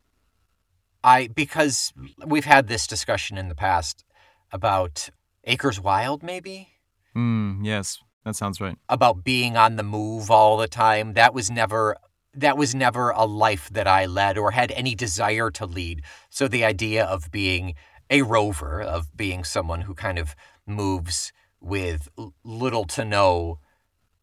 I 1.04 1.28
because 1.28 1.94
we've 2.26 2.46
had 2.46 2.68
this 2.68 2.88
discussion 2.88 3.38
in 3.38 3.50
the 3.50 3.56
past 3.56 4.04
about 4.52 5.10
Acres 5.44 5.80
Wild, 5.80 6.24
maybe 6.24 6.70
Mm, 7.16 7.66
yes, 7.66 7.98
that 8.26 8.36
sounds 8.36 8.62
right. 8.62 8.78
about 8.90 9.24
being 9.24 9.58
on 9.58 9.76
the 9.76 9.84
move 9.84 10.30
all 10.30 10.56
the 10.58 10.68
time. 10.68 11.14
That 11.14 11.34
was 11.34 11.50
never 11.50 11.98
that 12.34 12.58
was 12.58 12.76
never 12.76 13.10
a 13.10 13.26
life 13.26 13.70
that 13.72 13.88
I 13.88 14.06
led 14.06 14.38
or 14.38 14.52
had 14.52 14.72
any 14.74 14.94
desire 14.94 15.50
to 15.52 15.66
lead. 15.66 16.04
So 16.30 16.48
the 16.48 16.64
idea 16.64 17.04
of 17.04 17.32
being 17.32 17.74
a 18.10 18.22
rover, 18.22 18.82
of 18.82 19.16
being 19.16 19.44
someone 19.44 19.82
who 19.82 19.94
kind 19.94 20.18
of 20.18 20.36
moves 20.66 21.32
with 21.60 22.08
little 22.44 22.86
to 22.86 23.04
no 23.04 23.60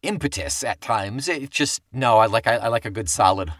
impetus 0.01 0.63
at 0.63 0.81
times, 0.81 1.27
it 1.27 1.49
just 1.49 1.81
no. 1.91 2.17
I 2.17 2.27
like 2.27 2.47
I, 2.47 2.55
I 2.55 2.67
like 2.67 2.85
a 2.85 2.91
good 2.91 3.09
solid, 3.09 3.51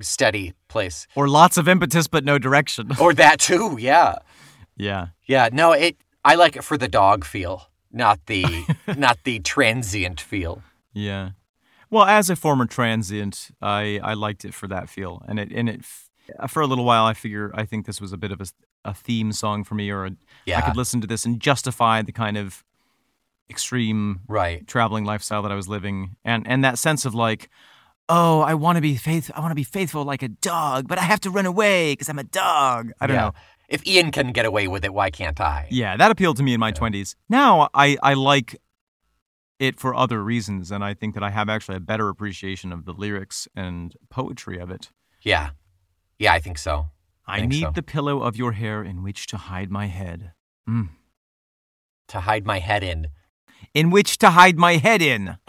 steady 0.00 0.54
place, 0.68 1.06
Or 1.14 1.28
lots 1.28 1.56
of 1.56 1.68
impetus 1.68 2.06
but 2.06 2.24
no 2.24 2.38
direction. 2.38 2.90
or 3.00 3.14
that 3.14 3.40
too. 3.40 3.76
Yeah. 3.80 4.16
yeah. 4.76 5.08
Yeah, 5.26 5.48
no, 5.52 5.72
it. 5.72 5.96
I 6.24 6.34
like 6.34 6.56
it 6.56 6.64
for 6.64 6.76
the 6.76 6.88
dog 6.88 7.24
feel, 7.24 7.68
not 7.90 8.26
the 8.26 8.44
not 8.96 9.18
the 9.24 9.40
transient 9.40 10.20
feel. 10.20 10.62
Yeah. 10.92 11.30
Well, 11.88 12.04
as 12.04 12.30
a 12.30 12.36
former 12.36 12.66
transient, 12.66 13.50
I, 13.60 13.98
I 14.02 14.14
liked 14.14 14.44
it 14.44 14.54
for 14.54 14.68
that 14.68 14.88
feel, 14.88 15.24
and 15.26 15.40
it 15.40 15.50
and 15.50 15.68
it 15.68 15.84
uh, 16.38 16.46
for 16.46 16.60
a 16.60 16.66
little 16.66 16.84
while. 16.84 17.04
I 17.04 17.14
figure 17.14 17.50
I 17.54 17.64
think 17.64 17.86
this 17.86 18.00
was 18.00 18.12
a 18.12 18.16
bit 18.16 18.32
of 18.32 18.40
a, 18.40 18.46
a 18.84 18.94
theme 18.94 19.32
song 19.32 19.64
for 19.64 19.74
me, 19.74 19.90
or 19.90 20.04
a, 20.06 20.08
I 20.10 20.14
Yeah. 20.46 20.60
could 20.62 20.76
listen 20.76 21.00
to 21.00 21.06
this 21.06 21.24
and 21.24 21.40
justify 21.40 22.02
the 22.02 22.12
kind 22.12 22.36
of 22.36 22.64
extreme 23.48 24.20
Right. 24.28 24.66
traveling 24.66 25.04
lifestyle 25.04 25.42
that 25.42 25.52
I 25.52 25.56
was 25.56 25.68
living, 25.68 26.16
and 26.24 26.46
and 26.46 26.64
that 26.64 26.78
sense 26.78 27.04
of 27.04 27.14
like, 27.14 27.48
oh, 28.08 28.40
I 28.40 28.54
want 28.54 28.76
to 28.76 28.82
be 28.82 28.96
faith, 28.96 29.30
I 29.34 29.40
want 29.40 29.50
to 29.50 29.54
be 29.56 29.64
faithful 29.64 30.04
like 30.04 30.22
a 30.22 30.28
dog, 30.28 30.88
but 30.88 30.98
I 30.98 31.02
have 31.02 31.20
to 31.20 31.30
run 31.30 31.46
away 31.46 31.92
because 31.92 32.08
I'm 32.08 32.18
a 32.18 32.24
dog. 32.24 32.92
I 33.00 33.06
don't 33.06 33.16
Yeah. 33.16 33.22
know. 33.26 33.34
If 33.68 33.86
Ian 33.86 34.10
can 34.10 34.32
get 34.32 34.46
away 34.46 34.66
with 34.66 34.84
it, 34.84 34.92
why 34.92 35.10
can't 35.10 35.40
I? 35.40 35.68
Yeah, 35.70 35.96
that 35.96 36.10
appealed 36.10 36.36
to 36.38 36.42
me 36.42 36.54
in 36.54 36.60
my 36.60 36.72
twenties. 36.72 37.16
Now 37.28 37.68
I 37.74 37.96
I 38.02 38.14
like 38.14 38.56
it 39.60 39.78
for 39.78 39.94
other 39.94 40.24
reasons, 40.24 40.70
and 40.70 40.82
I 40.82 40.94
think 40.94 41.14
that 41.14 41.22
I 41.22 41.30
have 41.30 41.48
actually 41.48 41.76
a 41.76 41.80
better 41.80 42.08
appreciation 42.08 42.72
of 42.72 42.84
the 42.86 42.92
lyrics 42.92 43.46
and 43.54 43.94
poetry 44.08 44.58
of 44.58 44.70
it. 44.70 44.90
Yeah. 45.22 45.50
Yeah, 46.18 46.32
I 46.32 46.40
think 46.40 46.56
so. 46.58 46.90
I 47.30 47.46
need 47.46 47.62
so. 47.62 47.70
the 47.74 47.82
pillow 47.82 48.22
of 48.22 48.36
your 48.36 48.52
hair 48.52 48.82
in 48.82 49.02
which 49.02 49.26
to 49.28 49.36
hide 49.36 49.70
my 49.70 49.86
head. 49.86 50.32
Mm. 50.68 50.88
To 52.08 52.20
hide 52.20 52.44
my 52.44 52.58
head 52.58 52.82
in. 52.82 53.08
In 53.74 53.90
which 53.90 54.18
to 54.18 54.30
hide 54.30 54.58
my 54.58 54.76
head 54.76 55.02
in. 55.02 55.38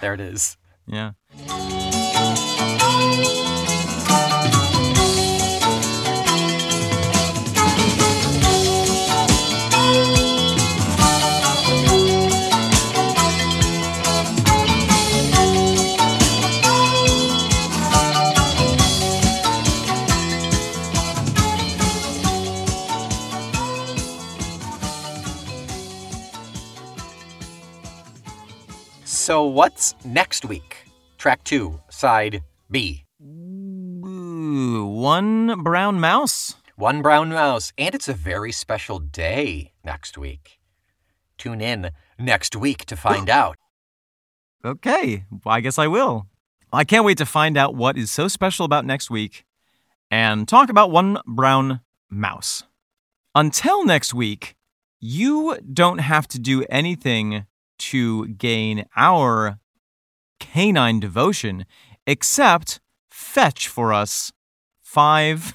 There 0.00 0.14
it 0.14 0.20
is. 0.20 0.56
Yeah. 0.86 1.12
So 29.26 29.42
what's 29.44 29.96
next 30.04 30.44
week? 30.44 30.86
Track 31.18 31.42
two, 31.42 31.80
side 31.90 32.44
B. 32.70 33.02
Ooh, 33.20 34.86
one 34.86 35.64
brown 35.64 35.98
mouse. 35.98 36.54
One 36.76 37.02
brown 37.02 37.30
mouse, 37.30 37.72
and 37.76 37.92
it's 37.92 38.06
a 38.06 38.12
very 38.14 38.52
special 38.52 39.00
day 39.00 39.72
next 39.82 40.16
week. 40.16 40.60
Tune 41.38 41.60
in 41.60 41.90
next 42.20 42.54
week 42.54 42.84
to 42.84 42.94
find 42.94 43.28
out. 43.42 43.56
Okay, 44.64 45.24
I 45.44 45.60
guess 45.60 45.76
I 45.76 45.88
will. 45.88 46.28
I 46.72 46.84
can't 46.84 47.04
wait 47.04 47.18
to 47.18 47.26
find 47.26 47.56
out 47.56 47.74
what 47.74 47.98
is 47.98 48.12
so 48.12 48.28
special 48.28 48.64
about 48.64 48.84
next 48.84 49.10
week 49.10 49.44
and 50.08 50.46
talk 50.46 50.70
about 50.70 50.92
one 50.92 51.18
brown 51.26 51.80
mouse. 52.08 52.62
Until 53.34 53.84
next 53.84 54.14
week, 54.14 54.54
you 55.00 55.58
don't 55.72 55.98
have 55.98 56.28
to 56.28 56.38
do 56.38 56.64
anything 56.70 57.46
to 57.90 58.28
gain 58.28 58.84
our 58.96 59.58
canine 60.40 61.00
devotion 61.00 61.64
except 62.06 62.80
fetch 63.10 63.68
for 63.68 63.92
us 63.92 64.32
five 64.80 65.54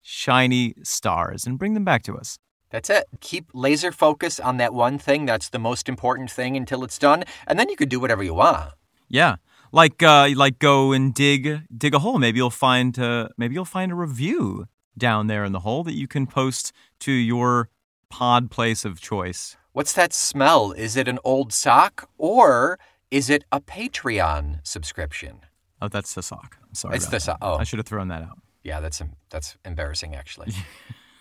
shiny 0.00 0.74
stars 0.82 1.46
and 1.46 1.58
bring 1.58 1.74
them 1.74 1.84
back 1.84 2.02
to 2.02 2.16
us. 2.16 2.38
That's 2.70 2.88
it. 2.88 3.04
Keep 3.20 3.50
laser 3.52 3.92
focus 3.92 4.40
on 4.40 4.56
that 4.56 4.72
one 4.72 4.98
thing. 4.98 5.26
That's 5.26 5.50
the 5.50 5.58
most 5.58 5.88
important 5.88 6.30
thing 6.30 6.56
until 6.56 6.84
it's 6.84 6.98
done, 6.98 7.24
and 7.46 7.58
then 7.58 7.68
you 7.68 7.76
can 7.76 7.88
do 7.88 8.00
whatever 8.00 8.22
you 8.22 8.34
want. 8.34 8.72
Yeah, 9.08 9.36
like 9.72 10.02
uh, 10.02 10.30
like 10.34 10.58
go 10.58 10.92
and 10.92 11.12
dig 11.12 11.62
dig 11.76 11.94
a 11.94 11.98
hole. 11.98 12.18
Maybe 12.18 12.38
you'll 12.38 12.50
find 12.50 12.98
uh, 12.98 13.28
maybe 13.36 13.54
you'll 13.54 13.66
find 13.66 13.92
a 13.92 13.94
review 13.94 14.66
down 14.96 15.26
there 15.26 15.44
in 15.44 15.52
the 15.52 15.60
hole 15.60 15.84
that 15.84 15.94
you 15.94 16.08
can 16.08 16.26
post 16.26 16.72
to 17.00 17.12
your 17.12 17.68
pod 18.08 18.50
place 18.50 18.84
of 18.86 19.00
choice. 19.00 19.56
What's 19.72 19.92
that 19.94 20.12
smell? 20.12 20.72
Is 20.72 20.96
it 20.96 21.08
an 21.08 21.18
old 21.24 21.52
sock 21.52 22.08
or 22.18 22.78
is 23.10 23.30
it 23.30 23.44
a 23.50 23.60
Patreon 23.60 24.60
subscription? 24.62 25.40
Oh, 25.80 25.88
that's 25.88 26.14
the 26.14 26.22
sock. 26.22 26.58
I'm 26.62 26.74
sorry. 26.74 26.96
It's 26.96 27.06
the 27.06 27.20
sock. 27.20 27.38
Oh, 27.40 27.56
I 27.56 27.64
should 27.64 27.78
have 27.78 27.86
thrown 27.86 28.08
that 28.08 28.22
out. 28.22 28.38
yeah, 28.62 28.80
that's 28.80 29.02
that's 29.30 29.56
embarrassing 29.64 30.14
actually. 30.14 30.52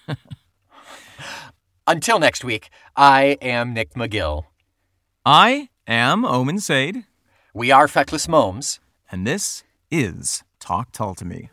Until 1.87 2.19
next 2.19 2.43
week, 2.43 2.69
I 2.95 3.37
am 3.41 3.73
Nick 3.73 3.93
McGill. 3.93 4.43
I 5.25 5.69
am 5.87 6.25
Omen 6.25 6.59
Sade, 6.59 7.05
We 7.53 7.71
are 7.71 7.87
Feckless 7.87 8.27
Momes. 8.27 8.79
and 9.11 9.25
this 9.25 9.63
is 9.89 10.43
Talk 10.59 10.91
Tull 10.91 11.15
to 11.15 11.25
Me. 11.25 11.49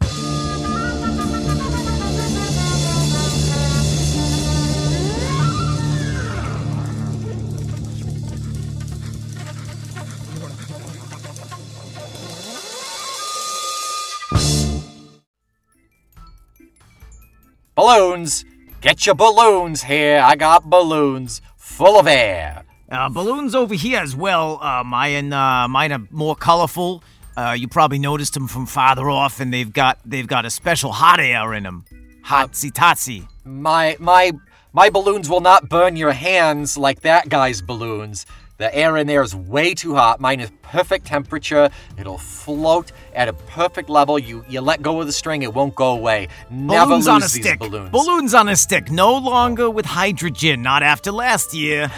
Balloons! 17.78 18.44
Get 18.80 19.06
your 19.06 19.14
balloons 19.14 19.84
here. 19.84 20.18
I 20.18 20.34
got 20.34 20.68
balloons 20.68 21.40
full 21.56 21.96
of 21.96 22.08
air. 22.08 22.64
Uh, 22.90 23.08
balloons 23.08 23.54
over 23.54 23.72
here 23.72 24.00
as 24.00 24.16
well. 24.16 24.58
Uh, 24.60 24.82
mine, 24.82 25.32
uh, 25.32 25.68
mine 25.68 25.92
are 25.92 26.02
more 26.10 26.34
colorful. 26.34 27.04
Uh, 27.36 27.54
you 27.56 27.68
probably 27.68 28.00
noticed 28.00 28.34
them 28.34 28.48
from 28.48 28.66
farther 28.66 29.08
off, 29.08 29.38
and 29.38 29.52
they've 29.52 29.72
got 29.72 30.00
they've 30.04 30.26
got 30.26 30.44
a 30.44 30.50
special 30.50 30.90
hot 30.90 31.20
air 31.20 31.54
in 31.54 31.62
them. 31.62 31.84
Hotsy 32.24 32.72
totsy. 32.72 33.28
My 33.44 33.96
my 34.00 34.32
my 34.72 34.90
balloons 34.90 35.30
will 35.30 35.38
not 35.38 35.68
burn 35.68 35.94
your 35.94 36.10
hands 36.10 36.76
like 36.76 37.02
that 37.02 37.28
guy's 37.28 37.62
balloons. 37.62 38.26
The 38.58 38.74
air 38.74 38.96
in 38.96 39.06
there 39.06 39.22
is 39.22 39.36
way 39.36 39.72
too 39.72 39.94
hot. 39.94 40.18
Mine 40.20 40.40
is 40.40 40.50
perfect 40.62 41.06
temperature. 41.06 41.70
It'll 41.96 42.18
float 42.18 42.90
at 43.14 43.28
a 43.28 43.32
perfect 43.32 43.88
level. 43.88 44.18
You 44.18 44.44
you 44.48 44.60
let 44.60 44.82
go 44.82 45.00
of 45.00 45.06
the 45.06 45.12
string, 45.12 45.42
it 45.42 45.54
won't 45.54 45.76
go 45.76 45.92
away. 45.92 46.26
Never 46.50 46.86
balloons 46.86 47.06
lose 47.06 47.08
on 47.08 47.16
a 47.18 47.20
these 47.20 47.32
stick. 47.40 47.58
balloons. 47.60 47.90
Balloons 47.90 48.34
on 48.34 48.48
a 48.48 48.56
stick. 48.56 48.90
No 48.90 49.16
longer 49.16 49.70
with 49.70 49.86
hydrogen. 49.86 50.62
Not 50.62 50.82
after 50.82 51.12
last 51.12 51.54
year. 51.54 51.88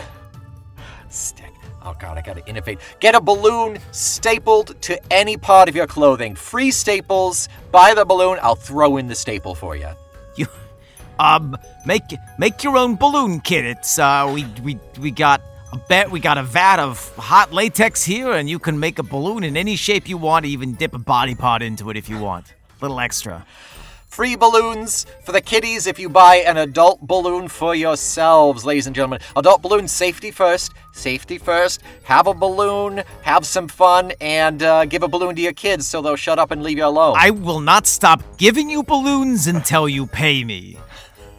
Stick. 1.09 1.51
Oh 1.83 1.97
god, 1.99 2.19
I 2.19 2.21
gotta 2.21 2.47
innovate. 2.47 2.79
Get 3.01 3.15
a 3.15 3.23
balloon 3.23 3.79
stapled 3.91 4.81
to 4.83 5.01
any 5.11 5.39
part 5.39 5.71
of 5.71 5.75
your 5.75 5.87
clothing. 5.87 6.35
Free 6.35 6.71
staples. 6.71 7.49
Buy 7.73 7.95
the 7.95 8.05
balloon. 8.05 8.39
I'll 8.43 8.55
throw 8.55 8.99
in 8.99 9.07
the 9.09 9.15
staple 9.15 9.55
for 9.55 9.77
you. 9.77 9.89
You, 10.37 10.47
um, 11.19 11.57
make 11.87 12.03
make 12.39 12.63
your 12.63 12.77
own 12.77 12.97
balloon 12.97 13.41
kit. 13.41 13.65
It's 13.65 13.99
uh, 13.99 14.31
we 14.33 14.45
we 14.63 14.79
we 15.01 15.11
got 15.11 15.41
bet. 15.79 16.11
We 16.11 16.21
got 16.21 16.39
a 16.39 16.43
vat 16.43 16.79
of 16.79 17.15
hot 17.17 17.53
latex 17.53 18.05
here, 18.05 18.33
and 18.33 18.49
you 18.49 18.59
can 18.59 18.79
make 18.79 18.99
a 18.99 19.03
balloon 19.03 19.45
in 19.45 19.57
any 19.57 19.77
shape 19.77 20.09
you 20.09 20.17
want. 20.17 20.47
Even 20.47 20.75
dip 20.75 20.95
a 20.95 20.99
body 20.99 21.35
part 21.35 21.63
into 21.63 21.91
it 21.91 21.97
if 21.97 22.09
you 22.09 22.19
want. 22.19 22.55
Little 22.81 23.01
extra. 23.01 23.47
Free 24.09 24.35
balloons 24.35 25.07
for 25.25 25.31
the 25.31 25.41
kiddies 25.41 25.87
if 25.87 25.99
you 26.01 26.09
buy 26.09 26.37
an 26.39 26.57
adult 26.57 27.01
balloon 27.01 27.47
for 27.47 27.77
yourselves, 27.77 28.65
ladies 28.65 28.89
and 28.89 28.95
gentlemen. 28.95 29.21
Adult 29.37 29.63
balloon 29.63 29.87
safety 29.87 30.33
first. 30.33 30.73
Safety 30.93 31.39
first. 31.39 31.81
Have 32.03 32.27
a 32.27 32.35
balloon, 32.35 33.05
have 33.23 33.47
some 33.47 33.69
fun, 33.69 34.13
and 34.21 34.65
uh, 34.65 34.85
give 34.87 35.05
a 35.05 35.09
balloon 35.09 35.37
to 35.37 35.41
your 35.41 35.53
kids 35.53 35.87
so 35.87 36.03
they'll 36.03 36.17
shut 36.17 36.41
up 36.41 36.51
and 36.51 36.61
leave 36.63 36.77
you 36.77 36.87
alone. 36.87 37.15
I 37.17 37.31
will 37.31 37.61
not 37.61 37.87
stop 37.87 38.21
giving 38.37 38.69
you 38.69 38.83
balloons 38.83 39.47
until 39.47 39.89
you 39.89 40.07
pay 40.07 40.43
me. 40.43 40.77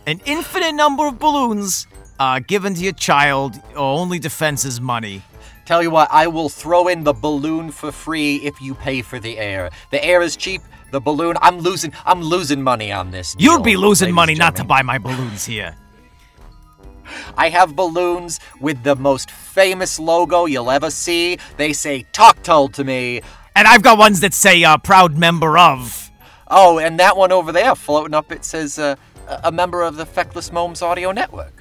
An 0.07 0.21
infinite 0.25 0.73
number 0.73 1.05
of 1.07 1.19
balloons 1.19 1.87
uh, 2.21 2.39
given 2.39 2.75
to 2.75 2.83
your 2.83 2.93
child. 2.93 3.59
Your 3.71 3.79
only 3.99 4.19
defense 4.19 4.63
is 4.63 4.79
money. 4.79 5.23
Tell 5.65 5.81
you 5.81 5.89
what, 5.89 6.07
I 6.11 6.27
will 6.27 6.49
throw 6.49 6.87
in 6.87 7.03
the 7.03 7.13
balloon 7.13 7.71
for 7.71 7.91
free 7.91 8.35
if 8.37 8.61
you 8.61 8.75
pay 8.75 9.01
for 9.01 9.19
the 9.19 9.39
air. 9.39 9.71
The 9.89 10.03
air 10.05 10.21
is 10.21 10.35
cheap. 10.35 10.61
The 10.91 10.99
balloon, 10.99 11.35
I'm 11.41 11.57
losing. 11.59 11.93
I'm 12.05 12.21
losing 12.21 12.61
money 12.61 12.91
on 12.91 13.09
this. 13.09 13.35
You'd 13.39 13.63
be 13.63 13.75
losing 13.75 14.13
money 14.13 14.35
not 14.35 14.55
to 14.57 14.63
buy 14.63 14.81
my 14.83 14.99
balloons 14.99 15.45
here. 15.45 15.75
I 17.37 17.49
have 17.49 17.75
balloons 17.75 18.39
with 18.59 18.83
the 18.83 18.95
most 18.95 19.31
famous 19.31 19.97
logo 19.97 20.45
you'll 20.45 20.69
ever 20.69 20.91
see. 20.91 21.39
They 21.57 21.73
say 21.73 22.05
"Talk 22.11 22.43
Tull" 22.43 22.67
to 22.69 22.83
me." 22.83 23.21
And 23.55 23.67
I've 23.67 23.81
got 23.81 23.97
ones 23.97 24.19
that 24.19 24.33
say 24.33 24.63
uh, 24.63 24.77
proud 24.77 25.17
member 25.17 25.57
of. 25.57 26.11
Oh, 26.49 26.77
and 26.77 26.99
that 26.99 27.15
one 27.17 27.31
over 27.31 27.51
there 27.51 27.73
floating 27.73 28.13
up, 28.13 28.31
it 28.31 28.43
says 28.43 28.77
uh, 28.77 28.95
a 29.27 29.39
a 29.45 29.51
member 29.51 29.81
of 29.81 29.95
the 29.95 30.05
Feckless 30.05 30.51
Momes 30.51 30.81
Audio 30.81 31.11
Network. 31.13 31.60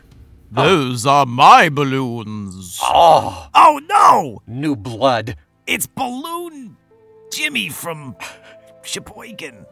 Oh. 0.56 0.64
Those 0.64 1.06
are 1.06 1.26
my 1.26 1.68
balloons. 1.68 2.80
Oh, 2.82 3.48
Oh 3.54 3.80
no! 3.88 4.42
new 4.46 4.74
blood. 4.74 5.36
It's 5.66 5.86
Balloon 5.86 6.76
Jimmy 7.32 7.68
from 7.68 8.16
Sheboygan. 8.82 9.66